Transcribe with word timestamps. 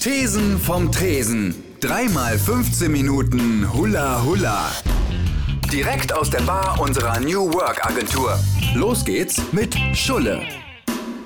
Thesen 0.00 0.58
vom 0.58 0.90
Tresen. 0.90 1.54
Dreimal 1.78 2.38
15 2.38 2.90
Minuten 2.90 3.70
Hula 3.70 4.24
Hula. 4.24 4.72
Direkt 5.70 6.14
aus 6.14 6.30
der 6.30 6.40
Bar 6.40 6.80
unserer 6.80 7.20
New 7.20 7.52
Work 7.52 7.84
Agentur. 7.84 8.40
Los 8.74 9.04
geht's 9.04 9.42
mit 9.52 9.76
Schulle. 9.92 10.40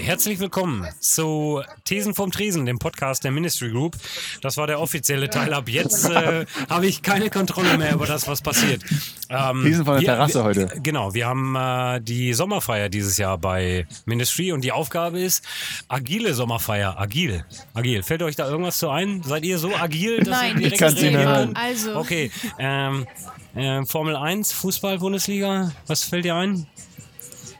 Herzlich 0.04 0.38
willkommen 0.38 0.86
zu 1.00 1.62
Thesen 1.84 2.14
vom 2.14 2.30
Tresen, 2.30 2.66
dem 2.66 2.78
Podcast 2.78 3.24
der 3.24 3.30
Ministry 3.30 3.70
Group. 3.70 3.96
Das 4.42 4.58
war 4.58 4.66
der 4.66 4.78
offizielle 4.78 5.30
Teil. 5.30 5.54
Ab 5.54 5.66
jetzt 5.66 6.10
äh, 6.10 6.44
habe 6.68 6.86
ich 6.86 7.00
keine 7.00 7.30
Kontrolle 7.30 7.78
mehr 7.78 7.94
über 7.94 8.06
das, 8.06 8.28
was 8.28 8.42
passiert. 8.42 8.82
Ähm, 9.30 9.62
Thesen 9.64 9.86
von 9.86 9.94
der 9.94 10.02
wir, 10.02 10.08
Terrasse 10.08 10.40
wir, 10.40 10.44
heute. 10.44 10.80
Genau, 10.82 11.14
wir 11.14 11.26
haben 11.26 11.56
äh, 11.56 12.02
die 12.02 12.34
Sommerfeier 12.34 12.90
dieses 12.90 13.16
Jahr 13.16 13.38
bei 13.38 13.86
Ministry 14.04 14.52
und 14.52 14.62
die 14.62 14.72
Aufgabe 14.72 15.20
ist 15.20 15.42
agile 15.88 16.34
Sommerfeier. 16.34 17.00
Agil. 17.00 17.46
Agil. 17.72 18.02
Fällt 18.02 18.22
euch 18.22 18.36
da 18.36 18.46
irgendwas 18.46 18.76
zu 18.76 18.90
ein? 18.90 19.22
Seid 19.22 19.46
ihr 19.46 19.58
so 19.58 19.74
agil, 19.74 20.18
dass 20.18 20.28
Nein. 20.28 20.60
ihr 20.60 20.68
direkt 20.68 20.74
Ich 20.74 20.82
reagieren 20.82 21.16
hören. 21.16 21.46
könnt? 21.46 21.56
Also. 21.56 21.96
Okay. 21.96 22.30
Ähm, 22.58 23.06
äh, 23.54 23.82
Formel 23.86 24.16
1, 24.16 24.52
Fußball-Bundesliga. 24.52 25.72
Was 25.86 26.04
fällt 26.04 26.26
dir 26.26 26.34
ein? 26.34 26.66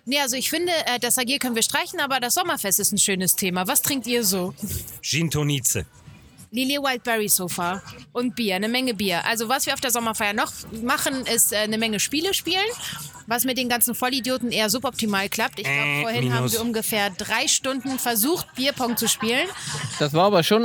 Nee, 0.06 0.20
also 0.20 0.36
ich 0.36 0.50
finde, 0.50 0.72
äh, 0.86 0.98
das 1.00 1.16
Agil 1.18 1.38
können 1.38 1.54
wir 1.54 1.62
streichen, 1.62 2.00
aber 2.00 2.20
das 2.20 2.34
Sommerfest 2.34 2.78
ist 2.80 2.92
ein 2.92 2.98
schönes 2.98 3.36
Thema. 3.36 3.66
Was 3.66 3.80
trinkt 3.82 4.06
ihr 4.06 4.22
so? 4.24 4.54
Gin 5.02 5.30
Tonize. 5.30 5.86
Lily 6.50 6.76
Wildberry 6.76 7.28
Sofa 7.28 7.82
und 8.12 8.36
Bier, 8.36 8.54
eine 8.54 8.68
Menge 8.68 8.95
Bier. 8.95 9.24
Also 9.26 9.48
was 9.48 9.66
wir 9.66 9.74
auf 9.74 9.80
der 9.80 9.90
Sommerfeier 9.90 10.34
noch 10.34 10.52
machen, 10.84 11.26
ist 11.26 11.52
äh, 11.52 11.56
eine 11.56 11.78
Menge 11.78 11.98
Spiele 11.98 12.32
spielen, 12.32 12.62
was 13.26 13.45
mit 13.45 13.59
den 13.59 13.68
ganzen 13.68 13.96
Vollidioten 13.96 14.52
eher 14.52 14.70
suboptimal 14.70 15.28
klappt. 15.28 15.59
Ich 15.59 15.64
glaube, 15.64 15.78
Äh, 15.80 16.02
vorhin 16.02 16.32
haben 16.32 16.45
minus. 16.45 16.52
wir 16.52 16.60
ungefähr 16.60 17.10
drei 17.10 17.48
Stunden 17.48 17.98
versucht, 17.98 18.46
Bierpong 18.54 18.96
zu 18.96 19.09
spielen. 19.09 19.48
Das 19.98 20.12
war 20.12 20.26
aber 20.26 20.45
schon. 20.45 20.64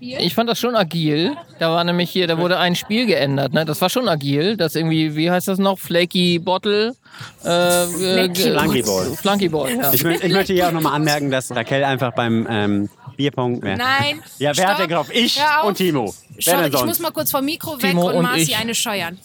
Ich 0.00 0.34
fand 0.34 0.50
das 0.50 0.58
schon 0.58 0.74
agil. 0.74 1.36
Da 1.60 1.70
war 1.70 1.84
nämlich 1.84 2.10
hier, 2.10 2.26
da 2.26 2.36
wurde 2.38 2.58
ein 2.58 2.74
Spiel 2.74 3.06
geändert. 3.06 3.52
Ne? 3.52 3.64
Das 3.64 3.80
war 3.80 3.90
schon 3.90 4.08
agil. 4.08 4.56
Das 4.56 4.74
irgendwie, 4.74 5.14
wie 5.14 5.30
heißt 5.30 5.46
das 5.46 5.58
noch? 5.60 5.78
Flaky 5.78 6.40
Bottle. 6.40 6.96
Äh, 7.44 7.84
äh, 7.84 8.34
Flunkyball. 8.34 9.16
Flunkyball, 9.16 9.70
ja. 9.76 9.92
Ich, 9.92 10.04
ich 10.04 10.32
möchte 10.32 10.52
hier 10.52 10.68
auch 10.68 10.72
nochmal 10.72 10.94
anmerken, 10.94 11.30
dass 11.30 11.50
Raquel 11.50 11.84
einfach 11.84 12.12
beim 12.14 12.46
ähm, 12.48 12.88
Bierpong. 13.16 13.62
Wer? 13.62 13.76
Nein. 13.76 14.22
Ja, 14.38 14.48
wer 14.50 14.54
Stopp. 14.54 14.66
hat 14.66 14.78
denn 14.80 14.88
gekauft? 14.88 15.10
Ich 15.12 15.40
und 15.64 15.76
Timo. 15.76 16.14
Wer 16.30 16.42
Schau, 16.42 16.56
denn 16.58 16.66
ich 16.66 16.72
sonst? 16.72 16.86
muss 16.86 16.98
mal 17.00 17.10
kurz 17.10 17.30
vom 17.30 17.44
Mikro 17.44 17.74
weg 17.82 17.90
Timo 17.90 18.08
und, 18.08 18.16
und 18.16 18.22
Marci 18.22 18.42
ich. 18.42 18.56
eine 18.56 18.74
scheuern. 18.74 19.18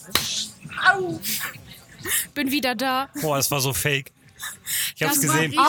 Au. 0.92 1.18
Bin 2.34 2.50
wieder 2.50 2.74
da. 2.74 3.08
Boah, 3.20 3.36
das 3.36 3.50
war 3.50 3.60
so 3.60 3.72
fake. 3.72 4.12
Ich 4.96 5.02
hab's 5.02 5.20
Das 5.20 5.22
gesehen. 5.32 5.54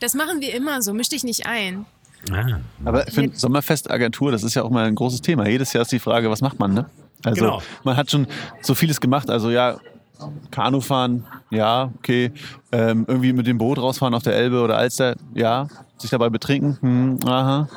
Das 0.00 0.14
machen 0.14 0.40
wir 0.40 0.54
immer 0.54 0.82
so, 0.82 0.92
misch 0.92 1.08
dich 1.08 1.24
nicht 1.24 1.46
ein. 1.46 1.86
Ah. 2.30 2.60
Aber 2.84 3.06
ich 3.08 3.14
finde, 3.14 3.36
Sommerfestagentur, 3.36 4.30
das 4.30 4.42
ist 4.44 4.54
ja 4.54 4.62
auch 4.62 4.70
mal 4.70 4.84
ein 4.86 4.94
großes 4.94 5.22
Thema. 5.22 5.48
Jedes 5.48 5.72
Jahr 5.72 5.82
ist 5.82 5.92
die 5.92 5.98
Frage, 5.98 6.30
was 6.30 6.40
macht 6.40 6.58
man, 6.58 6.72
ne? 6.72 6.88
Also 7.24 7.40
Genau. 7.44 7.62
man 7.84 7.96
hat 7.96 8.10
schon 8.10 8.26
so 8.60 8.74
vieles 8.74 9.00
gemacht. 9.00 9.28
Also 9.30 9.50
ja, 9.50 9.78
Kanufahren, 10.50 11.24
ja, 11.50 11.90
okay. 11.98 12.32
Ähm, 12.72 13.04
irgendwie 13.08 13.32
mit 13.32 13.46
dem 13.46 13.58
Boot 13.58 13.78
rausfahren 13.78 14.14
auf 14.14 14.22
der 14.22 14.34
Elbe 14.34 14.62
oder 14.62 14.76
Alster, 14.78 15.14
ja. 15.34 15.66
Sich 15.98 16.10
dabei 16.10 16.30
betrinken, 16.30 16.78
hm, 16.80 17.28
aha. 17.28 17.68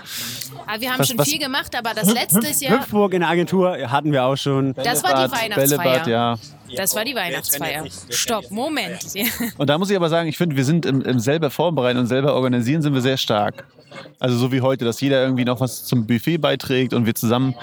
Aber 0.66 0.82
wir 0.82 0.92
haben 0.92 1.00
Was- 1.00 1.08
schon 1.10 1.18
was- 1.20 1.30
viel 1.30 1.38
gemacht, 1.40 1.76
aber 1.78 1.94
das 1.94 2.12
letztes 2.12 2.60
Jahr, 2.62 2.80
Hüpfburg 2.80 3.14
in 3.14 3.20
der 3.20 3.30
Agentur 3.30 3.78
hatten 3.92 4.12
wir 4.12 4.24
auch 4.24 4.36
schon. 4.36 4.74
das 4.74 5.04
war 5.04 5.28
die 5.28 5.32
Weihnachtsfeier. 5.32 5.78
Bällebad, 5.78 6.08
ja. 6.08 6.36
Das 6.76 6.96
war 6.96 7.06
die 7.06 7.14
Weihnachtsfeier. 7.14 7.86
Stopp, 8.10 8.50
Moment. 8.50 8.98
Und 9.58 9.70
da 9.70 9.78
muss 9.78 9.90
ich 9.92 9.96
aber 9.96 10.10
sagen, 10.10 10.28
ich 10.28 10.38
finde, 10.38 10.56
wir 10.56 10.66
sind 10.66 10.86
im, 10.88 11.02
im 11.02 11.20
selber 11.20 11.52
Vorbereiten 11.52 12.00
und 12.00 12.08
selber 12.08 12.34
organisieren 12.34 12.82
sind 12.82 12.94
wir 12.96 13.02
sehr 13.02 13.18
stark. 13.18 13.66
Also 14.20 14.38
so 14.38 14.52
wie 14.52 14.62
heute, 14.62 14.86
dass 14.86 15.02
jeder 15.02 15.24
irgendwie 15.24 15.46
noch 15.46 15.60
was 15.60 15.86
zum 15.86 16.08
Buffet 16.08 16.38
beiträgt 16.38 16.94
und 16.94 17.06
wir 17.06 17.16
zusammen, 17.16 17.56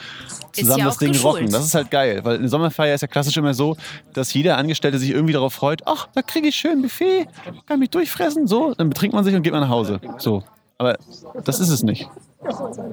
zusammen 0.53 0.79
ja 0.81 0.85
das 0.87 0.99
Ding 0.99 1.13
geschult. 1.13 1.35
rocken. 1.37 1.51
Das 1.51 1.65
ist 1.65 1.75
halt 1.75 1.91
geil, 1.91 2.21
weil 2.25 2.39
eine 2.39 2.49
Sommerfeier 2.49 2.95
ist 2.95 3.01
ja 3.01 3.09
klassisch 3.09 3.37
immer 3.37 3.55
so, 3.55 3.77
dass 4.13 4.33
jeder 4.35 4.57
Angestellte 4.57 4.99
sich 4.99 5.11
irgendwie 5.11 5.33
darauf 5.33 5.55
freut, 5.55 5.83
ach, 5.87 6.09
da 6.15 6.23
kriege 6.23 6.49
ich 6.49 6.57
schön 6.57 6.83
Buffet, 6.83 7.27
kann 7.67 7.79
mich 7.79 7.91
durchfressen, 7.91 8.47
so, 8.47 8.75
dann 8.75 8.89
betrinkt 8.89 9.15
man 9.15 9.25
sich 9.25 9.35
und 9.35 9.43
geht 9.43 9.53
man 9.53 9.63
nach 9.63 9.71
Hause. 9.71 10.01
So. 10.19 10.43
Aber 10.79 10.99
das 11.45 11.61
ist 11.61 11.69
es 11.69 11.85
nicht. 11.85 12.09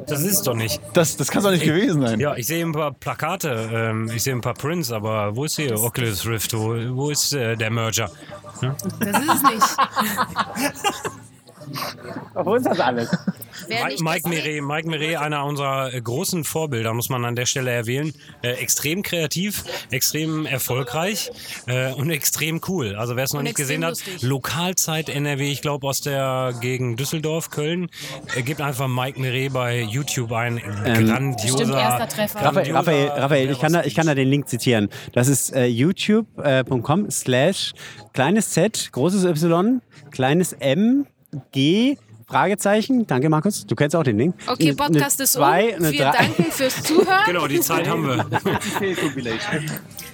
Das 0.06 0.22
ist 0.22 0.46
doch 0.46 0.54
nicht. 0.54 0.80
Das, 0.94 1.18
das 1.18 1.32
kann 1.32 1.42
doch 1.42 1.50
nicht 1.50 1.66
gewesen 1.66 2.02
sein. 2.02 2.20
Ja, 2.20 2.36
ich 2.36 2.46
sehe 2.46 2.64
ein 2.64 2.72
paar 2.72 2.92
Plakate, 2.92 3.70
ähm, 3.74 4.12
ich 4.14 4.22
sehe 4.22 4.36
ein 4.36 4.42
paar 4.42 4.54
Prints, 4.54 4.92
aber 4.92 5.36
wo 5.36 5.46
ist 5.46 5.56
hier 5.56 5.76
Oculus 5.82 6.26
Rift? 6.28 6.54
Wo, 6.54 6.76
wo 6.96 7.10
ist 7.10 7.34
äh, 7.34 7.56
der 7.56 7.72
Merger? 7.72 8.12
Das 9.00 9.20
ist 9.24 9.34
es 9.34 9.44
nicht. 9.44 9.78
Wo 12.36 12.56
ist 12.56 12.66
das 12.66 12.80
alles? 12.80 13.10
Mike 13.68 14.22
das- 14.24 14.24
Meret, 14.32 14.64
Mike 14.64 14.88
Meret, 14.90 15.18
einer 15.18 15.46
unserer 15.46 15.94
äh, 15.94 16.02
großen 16.02 16.44
Vorbilder, 16.44 16.94
muss 16.94 17.10
man 17.10 17.26
an 17.26 17.36
der 17.36 17.46
Stelle 17.46 17.72
erwähnen. 17.72 18.14
Äh, 18.42 18.52
extrem 18.54 19.04
kreativ, 19.04 19.64
extrem 19.92 20.46
erfolgreich 20.46 21.32
äh, 21.68 21.92
und 21.94 22.10
extrem 22.10 22.62
cool. 22.68 22.96
Also 22.96 23.16
wer 23.16 23.24
es 23.26 23.34
noch 23.34 23.40
Und 23.40 23.46
nicht 23.46 23.58
gesehen 23.58 23.84
hat, 23.86 24.00
extrem 24.00 24.30
Lokalzeit 24.30 25.10
NRW, 25.10 25.52
ich 25.52 25.62
glaube 25.62 25.88
aus 25.88 26.02
der 26.02 26.54
Gegend 26.62 27.00
Düsseldorf, 27.00 27.50
Köln, 27.50 27.90
äh, 28.36 28.42
gebt 28.42 28.62
einfach 28.62 28.88
Mike 28.88 29.20
Meret 29.20 29.54
bei 29.54 29.82
YouTube 29.82 30.32
ein. 30.32 30.58
grandioser, 30.58 31.58
Stimmt, 31.58 31.74
erster 31.76 32.08
Treffer. 32.08 32.40
Raphael, 32.40 32.72
grandioser 32.72 32.76
Raphael, 32.76 33.08
Raphael 33.10 33.52
ich, 33.52 33.60
kann 33.60 33.74
da, 33.74 33.84
ich 33.84 33.96
kann 33.96 34.08
da 34.08 34.16
den 34.16 34.28
Link 34.30 34.48
zitieren. 34.48 34.90
Das 35.14 35.28
ist 35.28 35.54
äh, 35.54 35.66
youtube.com 35.66 37.10
slash 37.12 37.74
kleines 38.14 38.52
z, 38.52 38.90
großes 38.92 39.26
y, 39.26 39.82
kleines 40.12 40.54
m, 40.54 41.06
g, 41.52 41.98
Fragezeichen. 42.28 43.08
Danke, 43.08 43.28
Markus. 43.30 43.66
Du 43.66 43.76
kennst 43.76 43.96
auch 43.96 44.04
den 44.04 44.18
Link. 44.18 44.36
Okay, 44.46 44.74
Podcast 44.74 45.20
eine 45.20 45.24
ist 45.24 45.34
zwei, 45.34 45.76
um. 45.78 45.92
Wir 45.92 46.04
drei- 46.06 46.12
danken 46.18 46.52
fürs 46.52 46.84
Zuhören. 46.84 47.24
Genau, 47.26 47.48
die 47.48 47.60
Zeit 47.60 47.88
haben 47.88 48.06
wir. 48.06 48.26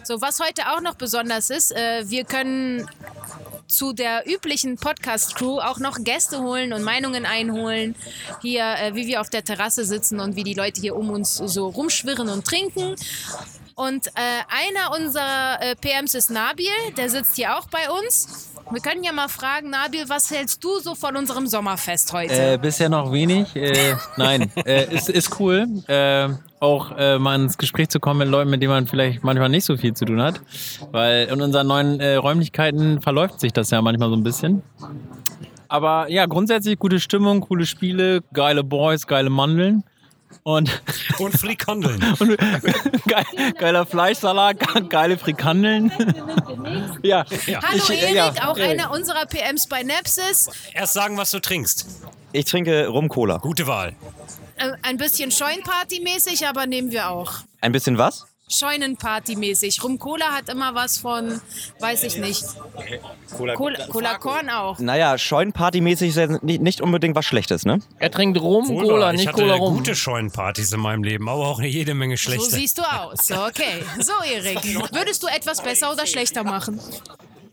So, 0.03 0.22
was 0.22 0.40
heute 0.40 0.62
auch 0.72 0.81
noch 0.81 0.96
besonders 0.96 1.50
ist, 1.50 1.72
äh, 1.76 2.03
wir 2.09 2.24
können 2.24 2.88
zu 3.68 3.94
der 3.94 4.24
üblichen 4.31 4.78
Podcast-Crew 4.78 5.59
auch 5.59 5.80
noch 5.80 5.98
Gäste 6.03 6.40
holen 6.42 6.72
und 6.72 6.84
Meinungen 6.84 7.26
einholen. 7.26 7.96
Hier, 8.42 8.64
äh, 8.82 8.96
wie 8.96 9.08
wir 9.08 9.20
auf 9.20 9.30
der 9.30 9.44
Terrasse 9.44 9.84
sitzen 9.84 10.20
und 10.20 10.36
wie 10.36 10.44
die 10.44 10.53
Leute 10.53 10.80
hier 10.80 10.96
um 10.96 11.09
uns 11.09 11.36
so 11.36 11.68
rumschwirren 11.68 12.30
und 12.30 12.46
trinken. 12.46 12.96
Und 13.75 14.08
äh, 14.08 14.12
einer 14.47 14.97
unserer 14.97 15.62
äh, 15.62 15.75
PMs 15.75 16.13
ist 16.13 16.30
Nabil, 16.30 16.68
der 16.96 17.09
sitzt 17.09 17.36
hier 17.36 17.58
auch 17.58 17.68
bei 17.68 17.90
uns. 17.90 18.53
Wir 18.72 18.81
können 18.81 19.03
ja 19.03 19.12
mal 19.12 19.28
fragen, 19.28 19.69
Nabil, 19.69 20.08
was 20.08 20.31
hältst 20.31 20.63
du 20.63 20.80
so 20.80 20.96
von 20.96 21.18
unserem 21.18 21.46
Sommerfest 21.46 22.14
heute? 22.14 22.53
Äh, 22.53 22.58
bisher 22.58 22.88
noch 22.88 23.12
wenig. 23.12 23.53
Äh, 23.53 23.96
nein, 24.16 24.50
äh, 24.66 24.96
ist, 24.96 25.09
ist 25.09 25.40
cool. 25.41 25.68
Äh, 25.88 26.30
auch 26.62 26.90
mal 27.19 27.35
ins 27.35 27.59
Gespräch 27.59 27.90
zu 27.90 28.00
kommen 28.00 28.19
mit 28.19 28.30
Leuten, 28.30 28.50
mit 28.50 28.59
denen 28.59 28.72
man 28.72 28.88
vielleicht 28.88 29.24
manchmal 29.24 29.50
nicht 29.50 29.66
so 29.66 29.78
viel 29.78 29.94
zu 29.94 30.06
tun 30.06 30.19
hat. 30.19 30.41
Weil 30.91 31.28
in 31.28 31.40
unseren 31.40 31.68
neuen 31.68 32.02
Räumlichkeiten 32.02 33.02
verläuft 33.02 33.40
sich 33.40 33.53
das 33.53 33.69
ja 33.69 33.84
manchmal 33.84 34.09
so 34.09 34.16
ein 34.16 34.24
bisschen. 34.24 34.64
Aber 35.68 36.09
ja, 36.09 36.25
grundsätzlich 36.25 36.80
gute 36.80 37.00
Stimmung, 37.00 37.41
coole 37.41 37.68
Spiele, 37.68 38.22
geile 38.34 38.64
Boys, 38.64 39.06
geile 39.06 39.30
Mandeln. 39.30 39.84
Und, 40.44 40.81
Und 41.19 41.38
Frikandeln. 41.40 42.01
und 42.19 42.38
geil, 43.07 43.25
geiler 43.57 43.85
Fleischsalat, 43.85 44.59
ge- 44.59 44.88
geile 44.88 45.18
Frikandeln. 45.18 45.91
ja, 47.03 47.25
Hallo 47.63 47.84
ich- 47.90 48.01
Erik, 48.01 48.16
ja, 48.16 48.29
auch 48.47 48.57
Erik. 48.57 48.72
einer 48.79 48.91
unserer 48.91 49.25
PMs 49.25 49.68
bei 49.68 49.84
Nepsis. 49.84 50.50
Erst 50.73 50.94
sagen, 50.94 51.18
was 51.18 51.31
du 51.31 51.40
trinkst. 51.40 51.88
Ich 52.31 52.46
trinke 52.46 52.88
Rum-Cola. 52.88 53.38
Gute 53.38 53.66
Wahl. 53.68 53.96
Äh, 54.57 54.72
ein 54.84 54.97
bisschen 54.97 55.31
Scheunenparty-mäßig, 55.31 56.47
aber 56.47 56.66
nehmen 56.67 56.91
wir 56.91 57.09
auch. 57.09 57.34
Ein 57.62 57.72
bisschen 57.72 57.97
was? 57.97 58.25
Scheunenparty-mäßig. 58.50 59.83
Rum 59.83 59.97
Cola 59.97 60.25
hat 60.31 60.50
immer 60.50 60.75
was 60.75 60.97
von, 60.97 61.41
weiß 61.79 62.03
ich 62.03 62.17
nicht. 62.17 62.44
Cola, 63.35 63.56
Cola 63.89 64.17
Korn 64.17 64.50
auch. 64.50 64.78
Naja, 64.79 65.17
Scheunenpartymäßig 65.17 66.09
ist 66.09 66.16
ja 66.17 66.28
nicht, 66.41 66.61
nicht 66.61 66.81
unbedingt 66.81 67.16
was 67.16 67.25
Schlechtes, 67.25 67.66
ne? 67.66 67.79
Er 68.00 68.11
trinkt 68.11 68.39
Rum, 68.39 68.67
Wohl 68.67 68.84
Cola, 68.84 69.05
wahr. 69.07 69.13
ich 69.13 69.19
nicht 69.22 69.28
hatte 69.29 69.41
Cola 69.41 69.55
Rum. 69.55 69.75
gute 69.78 69.96
Scheunenpartys 69.96 70.72
in 70.72 70.79
meinem 70.79 71.03
Leben, 71.03 71.28
aber 71.28 71.47
auch 71.47 71.61
jede 71.61 71.96
Menge 71.96 72.17
So 72.17 72.23
schlechte. 72.31 72.52
siehst 72.52 72.78
du 72.78 72.84
aus. 72.84 73.31
Okay. 73.31 73.84
So, 73.99 74.14
Erik. 74.31 74.64
Würdest 74.93 75.23
du 75.23 75.28
etwas 75.28 75.61
besser 75.61 75.91
oder 75.91 76.05
schlechter 76.05 76.43
machen? 76.43 76.79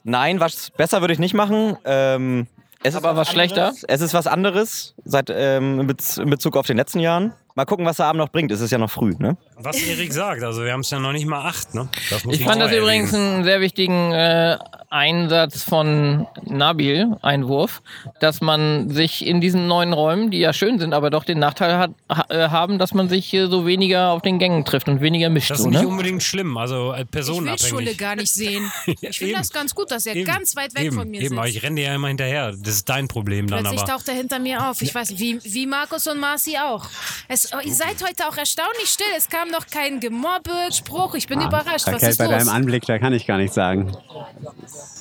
Nein, 0.04 0.40
was 0.40 0.70
besser 0.70 1.00
würde 1.00 1.14
ich 1.14 1.20
nicht 1.20 1.34
machen. 1.34 1.76
Ähm, 1.84 2.46
es 2.82 2.94
ist 2.94 2.96
Aber 3.04 3.16
was 3.16 3.30
schlechter? 3.30 3.68
anderes. 3.68 3.84
Es 3.84 4.00
ist 4.00 4.12
was 4.14 4.26
anderes 4.26 4.94
seit, 5.04 5.30
ähm, 5.30 5.80
in 6.18 6.30
Bezug 6.30 6.56
auf 6.56 6.66
den 6.66 6.76
letzten 6.76 6.98
Jahren. 6.98 7.32
Mal 7.54 7.64
gucken, 7.66 7.84
was 7.84 7.96
der 7.98 8.06
Abend 8.06 8.18
noch 8.18 8.30
bringt. 8.30 8.50
Es 8.50 8.60
ist 8.60 8.70
ja 8.70 8.78
noch 8.78 8.90
früh, 8.90 9.14
ne? 9.18 9.36
Was 9.56 9.76
Erik 9.82 10.12
sagt, 10.12 10.42
also 10.42 10.64
wir 10.64 10.72
haben 10.72 10.80
es 10.80 10.90
ja 10.90 10.98
noch 10.98 11.12
nicht 11.12 11.26
mal 11.26 11.44
acht, 11.46 11.74
ne? 11.74 11.88
Das 12.10 12.24
muss 12.24 12.34
Ich 12.36 12.44
fand 12.44 12.62
das 12.62 12.72
übrigens 12.72 13.12
erwähnen. 13.12 13.34
einen 13.34 13.44
sehr 13.44 13.60
wichtigen 13.60 14.12
äh, 14.12 14.58
Einsatz 14.92 15.62
von 15.62 16.26
Nabil, 16.44 17.16
Einwurf, 17.22 17.80
dass 18.20 18.40
man 18.42 18.90
sich 18.90 19.26
in 19.26 19.40
diesen 19.40 19.66
neuen 19.66 19.92
Räumen, 19.94 20.30
die 20.30 20.38
ja 20.38 20.52
schön 20.52 20.78
sind, 20.78 20.92
aber 20.92 21.08
doch 21.08 21.24
den 21.24 21.38
Nachteil 21.38 21.78
hat, 21.78 21.92
ha, 22.10 22.26
äh, 22.28 22.48
haben, 22.50 22.78
dass 22.78 22.92
man 22.92 23.08
sich 23.08 23.30
so 23.48 23.66
weniger 23.66 24.10
auf 24.10 24.20
den 24.20 24.38
Gängen 24.38 24.64
trifft 24.66 24.88
und 24.88 25.00
weniger 25.00 25.30
mischt. 25.30 25.50
Das 25.50 25.58
ist 25.60 25.64
so, 25.64 25.70
nicht 25.70 25.80
ne? 25.82 25.88
unbedingt 25.88 26.22
schlimm, 26.22 26.56
also 26.58 26.92
äh, 26.92 27.02
Ich 27.02 27.14
will 27.14 27.22
Schule 27.24 27.44
personenabhängig. 27.56 27.98
gar 27.98 28.16
nicht 28.16 28.32
sehen. 28.32 28.70
Ich 29.00 29.18
finde 29.18 29.34
das 29.34 29.50
ganz 29.50 29.74
gut, 29.74 29.90
dass 29.90 30.06
er 30.06 30.14
Eben, 30.14 30.26
ganz 30.26 30.54
weit 30.56 30.74
weg 30.74 30.84
eben, 30.84 30.96
von 30.96 31.10
mir 31.10 31.20
eben, 31.22 31.38
aber 31.38 31.46
sitzt. 31.46 31.56
ich 31.58 31.62
renne 31.64 31.76
dir 31.76 31.86
ja 31.88 31.94
immer 31.94 32.08
hinterher. 32.08 32.52
Das 32.52 32.74
ist 32.74 32.88
dein 32.88 33.08
Problem 33.08 33.46
dann 33.48 33.60
Plötzlich 33.60 33.80
aber. 33.82 33.92
taucht 33.92 34.08
er 34.08 34.14
hinter 34.14 34.38
mir 34.38 34.68
auf. 34.68 34.82
Ich 34.82 34.94
weiß 34.94 35.10
nicht, 35.10 35.20
wie, 35.20 35.40
wie 35.42 35.66
Markus 35.66 36.06
und 36.06 36.18
Marci 36.20 36.56
auch. 36.58 36.86
Es, 37.28 37.50
oh, 37.52 37.58
ihr 37.64 37.74
seid 37.74 37.96
heute 38.02 38.28
auch 38.28 38.36
erstaunlich 38.36 38.88
still. 38.88 39.06
Es 39.16 39.28
kam 39.28 39.48
noch 39.48 39.66
kein 39.66 40.00
Gemobbe, 40.00 40.50
Spruch. 40.72 41.14
Ich 41.14 41.26
bin 41.26 41.40
überrascht. 41.40 41.86
Was 41.86 42.02
ist 42.02 42.18
bei 42.18 42.26
los? 42.26 42.34
deinem 42.34 42.48
Anblick, 42.50 42.84
da 42.86 42.98
kann 42.98 43.12
ich 43.12 43.26
gar 43.26 43.38
nichts 43.38 43.54
sagen. 43.54 43.92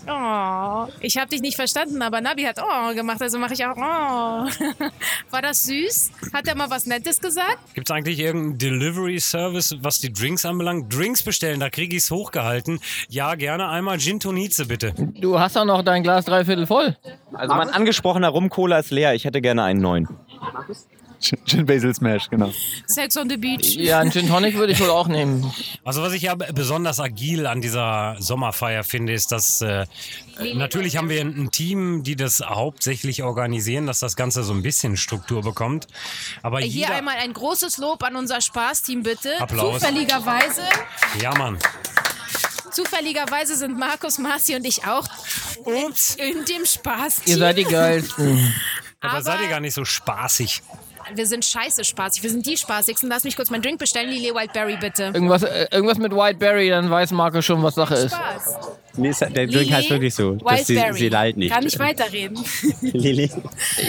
Oh, 0.07 0.87
ich 0.99 1.17
habe 1.17 1.29
dich 1.29 1.41
nicht 1.41 1.55
verstanden, 1.55 2.01
aber 2.01 2.21
Nabi 2.21 2.43
hat 2.43 2.59
oh 2.59 2.93
gemacht, 2.93 3.21
also 3.21 3.37
mache 3.37 3.53
ich 3.53 3.65
auch 3.65 3.77
oh. 3.77 4.47
War 5.31 5.41
das 5.41 5.65
süß? 5.65 6.11
Hat 6.33 6.47
er 6.47 6.55
mal 6.55 6.69
was 6.69 6.85
Nettes 6.85 7.19
gesagt? 7.19 7.59
Gibt 7.73 7.89
es 7.89 7.95
eigentlich 7.95 8.19
irgendeinen 8.19 8.57
Delivery-Service, 8.57 9.77
was 9.81 9.99
die 9.99 10.11
Drinks 10.11 10.45
anbelangt? 10.45 10.93
Drinks 10.93 11.23
bestellen, 11.23 11.59
da 11.59 11.69
kriege 11.69 11.95
ich 11.95 12.03
es 12.03 12.11
hochgehalten. 12.11 12.79
Ja, 13.09 13.35
gerne 13.35 13.67
einmal 13.67 13.99
Gin 13.99 14.19
Tonize, 14.19 14.65
bitte. 14.65 14.93
Du 15.19 15.39
hast 15.39 15.55
doch 15.55 15.65
noch 15.65 15.83
dein 15.83 16.03
Glas 16.03 16.25
dreiviertel 16.25 16.65
voll. 16.65 16.97
Also 17.33 17.53
mein 17.55 17.69
angesprochener 17.69 18.29
Rum-Cola 18.29 18.79
ist 18.79 18.91
leer. 18.91 19.13
Ich 19.13 19.25
hätte 19.25 19.41
gerne 19.41 19.63
einen 19.63 19.81
neuen. 19.81 20.07
Gin 21.21 21.65
Basil 21.65 21.93
Smash, 21.93 22.29
genau. 22.29 22.51
Sex 22.87 23.15
on 23.15 23.29
the 23.29 23.37
Beach. 23.37 23.75
Ja, 23.75 23.99
einen 23.99 24.11
Gin 24.11 24.27
Tonic 24.27 24.55
würde 24.57 24.73
ich 24.73 24.79
wohl 24.79 24.89
auch 24.89 25.07
nehmen. 25.07 25.53
Also 25.83 26.01
was 26.01 26.13
ich 26.13 26.23
ja 26.23 26.35
besonders 26.35 26.99
agil 26.99 27.45
an 27.45 27.61
dieser 27.61 28.15
Sommerfeier 28.19 28.83
finde, 28.83 29.13
ist, 29.13 29.31
dass 29.31 29.61
äh, 29.61 29.85
natürlich 30.55 30.97
haben 30.97 31.09
wir 31.09 31.21
ein, 31.21 31.51
Team, 31.51 32.03
die 32.03 32.15
das 32.15 32.41
hauptsächlich 32.41 33.23
organisieren, 33.23 33.85
dass 33.87 33.99
das 33.99 34.15
Ganze 34.15 34.43
so 34.43 34.53
ein 34.53 34.63
bisschen 34.63 34.97
Struktur 34.97 35.41
bekommt. 35.41 35.87
Aber 36.41 36.59
Hier 36.59 36.67
jeder, 36.67 36.95
einmal 36.95 37.17
ein 37.17 37.33
großes 37.33 37.77
Lob 37.77 38.03
an 38.03 38.15
unser 38.15 38.41
Spaßteam, 38.41 39.03
bitte. 39.03 39.39
Applaus. 39.39 39.79
Zufälligerweise, 39.79 40.61
ja 41.21 41.35
Mann. 41.37 41.57
zufälligerweise 42.71 43.55
sind 43.55 43.77
Markus, 43.77 44.17
Marci 44.17 44.55
und 44.55 44.65
ich 44.65 44.85
auch 44.85 45.05
Ups. 45.65 46.15
in 46.15 46.45
dem 46.45 46.65
Spaßteam. 46.65 47.33
Ihr 47.33 47.37
seid 47.37 47.57
die 47.57 47.63
geilsten. 47.63 48.53
Aber, 49.01 49.13
Aber- 49.13 49.21
seid 49.23 49.41
ihr 49.41 49.49
gar 49.49 49.59
nicht 49.59 49.73
so 49.73 49.83
spaßig. 49.85 50.61
Wir 51.15 51.25
sind 51.25 51.45
scheiße 51.45 51.83
spaßig. 51.83 52.23
Wir 52.23 52.29
sind 52.29 52.45
die 52.45 52.57
spaßigsten. 52.57 53.09
Lass 53.09 53.23
mich 53.23 53.35
kurz 53.35 53.49
meinen 53.49 53.61
Drink 53.61 53.79
bestellen. 53.79 54.09
Lily 54.09 54.33
Wildberry, 54.33 54.77
bitte. 54.79 55.11
Irgendwas, 55.13 55.43
äh, 55.43 55.67
irgendwas 55.71 55.97
mit 55.97 56.11
Whiteberry, 56.13 56.69
dann 56.69 56.89
weiß 56.89 57.11
Marco 57.11 57.41
schon, 57.41 57.61
was 57.63 57.75
Sache 57.75 57.95
ist. 57.95 58.13
Spaß. 58.13 58.57
Nee, 58.97 59.11
der 59.19 59.29
Drink 59.29 59.51
Lili, 59.51 59.67
heißt 59.69 59.89
wirklich 59.89 60.13
so. 60.13 60.35
Dass 60.35 60.67
sie, 60.67 60.75
Wildberry. 60.75 60.97
sie 60.97 61.09
lallt 61.09 61.37
nicht. 61.37 61.53
Kann 61.53 61.65
ich 61.65 61.79
weiterreden? 61.79 62.43
Lili. 62.81 63.31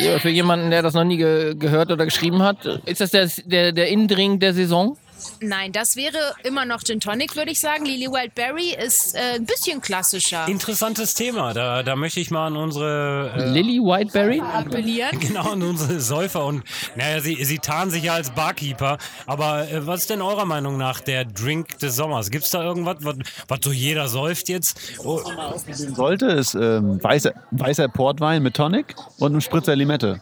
Ja, 0.02 0.18
Für 0.18 0.30
jemanden, 0.30 0.70
der 0.70 0.82
das 0.82 0.94
noch 0.94 1.04
nie 1.04 1.16
ge 1.16 1.54
gehört 1.56 1.90
oder 1.90 2.04
geschrieben 2.04 2.42
hat, 2.42 2.64
ist 2.86 3.00
das 3.00 3.10
der, 3.10 3.28
der, 3.44 3.72
der 3.72 3.88
Innendrink 3.88 4.40
der 4.40 4.54
Saison? 4.54 4.96
Nein, 5.40 5.72
das 5.72 5.96
wäre 5.96 6.18
immer 6.44 6.64
noch 6.64 6.82
Gin 6.82 7.00
Tonic, 7.00 7.36
würde 7.36 7.50
ich 7.50 7.60
sagen. 7.60 7.84
Lily 7.84 8.06
Wildberry 8.06 8.74
ist 8.74 9.14
äh, 9.14 9.36
ein 9.36 9.46
bisschen 9.46 9.80
klassischer. 9.80 10.46
Interessantes 10.48 11.14
Thema. 11.14 11.52
Da, 11.54 11.82
da 11.82 11.96
möchte 11.96 12.20
ich 12.20 12.30
mal 12.30 12.46
an 12.48 12.56
unsere 12.56 13.32
äh, 13.36 13.48
Lily 13.50 13.78
Whiteberry? 13.78 14.40
Appellieren. 14.40 15.18
Genau, 15.20 15.52
an 15.52 15.62
unsere 15.62 16.00
Säufer 16.00 16.44
und 16.44 16.62
naja, 16.96 17.20
sie, 17.20 17.44
sie 17.44 17.58
tarnen 17.58 17.90
sich 17.90 18.04
ja 18.04 18.14
als 18.14 18.30
Barkeeper. 18.30 18.98
Aber 19.26 19.68
äh, 19.68 19.86
was 19.86 20.02
ist 20.02 20.10
denn 20.10 20.22
eurer 20.22 20.44
Meinung 20.44 20.76
nach 20.76 21.00
der 21.00 21.24
Drink 21.24 21.78
des 21.78 21.96
Sommers? 21.96 22.30
Gibt 22.30 22.44
es 22.44 22.50
da 22.50 22.62
irgendwas, 22.62 22.96
was, 23.00 23.58
so 23.62 23.72
jeder 23.72 24.08
säuft 24.08 24.48
jetzt? 24.48 24.78
Oh, 25.04 25.20
Sollte 25.68 26.26
ist 26.26 26.54
ähm, 26.54 27.02
weißer, 27.02 27.32
weißer 27.50 27.88
Portwein 27.88 28.42
mit 28.42 28.54
Tonic 28.54 28.94
und 29.18 29.34
ein 29.36 29.40
Spritzer 29.40 29.76
Limette. 29.76 30.20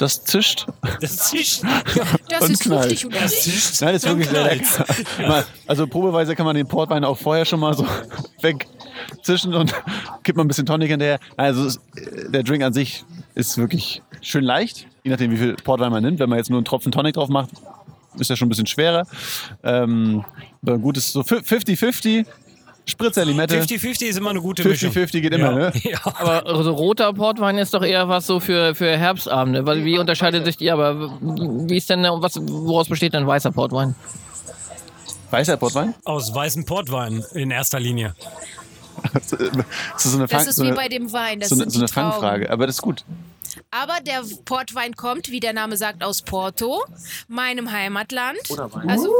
Das 0.00 0.24
zischt. 0.24 0.66
das 1.00 1.32
ist 1.32 1.62
Das 2.28 2.42
Und 2.42 2.50
ist 2.52 2.62
knallt. 2.62 2.82
fruchtig 2.84 3.06
und 3.06 3.14
das 3.14 3.46
ist 3.46 3.80
Nein, 3.82 3.92
das 3.92 4.02
ist 4.02 4.08
wirklich 4.08 4.28
sehr 4.30 4.44
lecker. 4.44 4.84
Mal- 5.28 5.44
Also 5.66 5.86
probeweise 5.86 6.34
kann 6.34 6.46
man 6.46 6.56
den 6.56 6.66
Portwein 6.66 7.04
auch 7.04 7.18
vorher 7.18 7.44
schon 7.44 7.60
mal 7.60 7.74
so 7.76 7.86
wegzischen 8.40 9.54
und 9.54 9.74
kippt 10.24 10.36
mal 10.36 10.44
ein 10.44 10.48
bisschen 10.48 10.66
Tonic 10.66 10.88
hinterher. 10.90 11.18
Also 11.36 11.66
ist, 11.66 11.80
der 12.28 12.42
Drink 12.42 12.62
an 12.64 12.72
sich 12.72 13.04
ist 13.34 13.58
wirklich 13.58 14.02
schön 14.22 14.42
leicht, 14.44 14.86
je 15.04 15.10
nachdem 15.10 15.30
wie 15.30 15.36
viel 15.36 15.54
Portwein 15.54 15.92
man 15.92 16.02
nimmt. 16.02 16.18
Wenn 16.18 16.28
man 16.28 16.38
jetzt 16.38 16.50
nur 16.50 16.58
einen 16.58 16.64
Tropfen 16.64 16.92
Tonic 16.92 17.14
drauf 17.14 17.28
macht, 17.28 17.50
ist 18.18 18.28
ja 18.30 18.36
schon 18.36 18.46
ein 18.46 18.50
bisschen 18.50 18.66
schwerer. 18.66 19.06
Ähm, 19.62 20.24
aber 20.62 20.78
gut, 20.78 20.96
ist 20.96 21.12
so 21.12 21.20
50-50. 21.20 22.26
Spritzer 22.90 23.24
Limette. 23.24 23.60
50-50 23.60 24.04
ist 24.06 24.18
immer 24.18 24.30
eine 24.30 24.40
gute 24.40 24.66
Mischung. 24.66 24.90
50-50 24.90 25.20
geht 25.20 25.32
immer, 25.32 25.52
ja. 25.52 25.70
ne? 25.70 25.72
Ja. 25.82 25.98
Aber 26.04 26.62
so 26.62 26.72
roter 26.72 27.12
Portwein 27.12 27.58
ist 27.58 27.74
doch 27.74 27.82
eher 27.82 28.08
was 28.08 28.26
so 28.26 28.40
für, 28.40 28.74
für 28.74 28.96
Herbstabende. 28.96 29.64
Weil 29.66 29.84
wie 29.84 29.98
unterscheidet 29.98 30.44
sich 30.44 30.56
die 30.56 30.70
aber? 30.70 31.18
Wie 31.20 31.76
ist 31.76 31.88
denn, 31.90 32.02
was, 32.02 32.34
woraus 32.40 32.88
besteht 32.88 33.14
denn 33.14 33.26
weißer 33.26 33.52
Portwein? 33.52 33.94
Weißer 35.30 35.56
Portwein? 35.56 35.94
Aus 36.04 36.34
weißem 36.34 36.64
Portwein 36.64 37.24
in 37.34 37.50
erster 37.50 37.80
Linie. 37.80 38.14
Das 39.12 39.32
ist 39.32 40.12
so 40.12 40.18
eine, 40.18 40.26
Das 40.26 40.30
Fang, 40.30 40.48
ist 40.48 40.56
so 40.56 40.62
wie 40.62 40.66
eine, 40.68 40.76
bei 40.76 40.88
dem 40.88 41.12
Wein. 41.12 41.40
Das 41.40 41.48
so 41.48 41.54
eine, 41.54 41.70
so 41.70 41.78
eine. 41.78 41.88
Fangfrage. 41.88 42.50
Aber 42.50 42.66
das 42.66 42.76
ist 42.76 42.82
gut. 42.82 43.04
Aber 43.70 43.94
der 44.00 44.22
Portwein 44.44 44.94
kommt, 44.94 45.30
wie 45.30 45.40
der 45.40 45.52
Name 45.52 45.76
sagt, 45.76 46.02
aus 46.04 46.22
Porto, 46.22 46.84
meinem 47.28 47.72
Heimatland. 47.72 48.38
Also, 48.86 49.12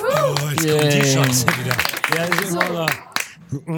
Oh, 0.00 0.48
jetzt 0.50 0.80
kommt 0.80 0.92
die. 0.92 1.06
Scheiße 1.06 1.46
wieder. 1.46 1.76
Ja, 2.16 2.24
ist 2.24 2.50
immer 2.50 2.66
so. 2.66 2.86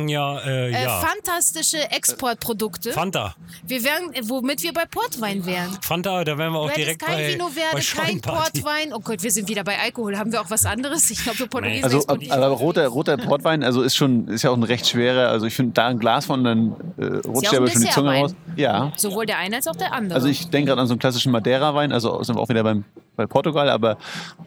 Ja, 0.07 0.39
äh, 0.39 0.71
äh, 0.71 0.85
ja. 0.85 1.01
fantastische 1.01 1.91
Exportprodukte. 1.91 2.93
Fanta. 2.93 3.35
Wir 3.67 3.85
wären, 3.85 4.29
womit 4.29 4.63
wir 4.63 4.73
bei 4.73 4.85
Portwein 4.87 5.45
wären. 5.45 5.77
Fanta, 5.83 6.25
da 6.25 6.39
wären 6.39 6.53
wir 6.53 6.61
auch 6.61 6.73
direkt 6.73 7.03
kein 7.03 7.17
bei, 7.17 7.33
Vino 7.35 7.51
bei 7.73 7.81
Verde, 7.81 8.07
kein. 8.07 8.21
Portwein. 8.21 8.93
Oh 8.95 9.01
Gott, 9.01 9.23
wir 9.23 9.31
sind 9.31 9.49
wieder 9.49 9.65
bei 9.65 9.79
Alkohol. 9.79 10.17
Haben 10.17 10.33
wir 10.33 10.41
auch 10.41 10.51
was 10.51 10.65
anderes? 10.65 11.11
Ich 11.11 11.23
glaube, 11.23 11.47
Portugiesen 11.47 11.85
Also, 11.85 11.99
ist 11.99 12.09
gut 12.09 12.21
nicht. 12.21 12.33
aber 12.33 12.47
roter, 12.49 12.87
roter 12.89 13.17
Portwein, 13.17 13.63
also 13.63 13.83
ist 13.83 13.97
schon, 13.97 14.29
ist 14.29 14.43
ja 14.43 14.51
auch 14.51 14.57
ein 14.57 14.63
recht 14.63 14.89
schwerer. 14.89 15.29
Also 15.29 15.47
ich 15.47 15.55
finde, 15.55 15.73
da 15.73 15.89
ein 15.89 15.99
Glas 15.99 16.27
von, 16.27 16.43
dann 16.45 16.77
äh, 16.97 17.05
rutscht 17.27 17.45
ja 17.45 17.51
ein 17.51 17.57
aber 17.59 17.71
schon 17.71 17.83
die 17.83 17.91
Zunge 17.91 18.15
raus. 18.19 18.35
Ja. 18.57 18.93
Sowohl 18.97 19.27
der 19.27 19.39
eine 19.39 19.57
als 19.57 19.67
auch 19.67 19.77
der 19.77 19.93
andere. 19.93 20.15
Also 20.15 20.29
ich 20.29 20.49
denke 20.49 20.69
gerade 20.69 20.81
an 20.81 20.87
so 20.87 20.95
einen 20.95 21.01
klassischen 21.01 21.33
Madeira-Wein, 21.33 21.93
also 21.93 22.23
sind 22.23 22.37
wir 22.37 22.41
auch 22.41 22.49
wieder 22.49 22.63
beim, 22.63 22.85
bei 23.17 23.27
Portugal, 23.27 23.69
aber 23.71 23.99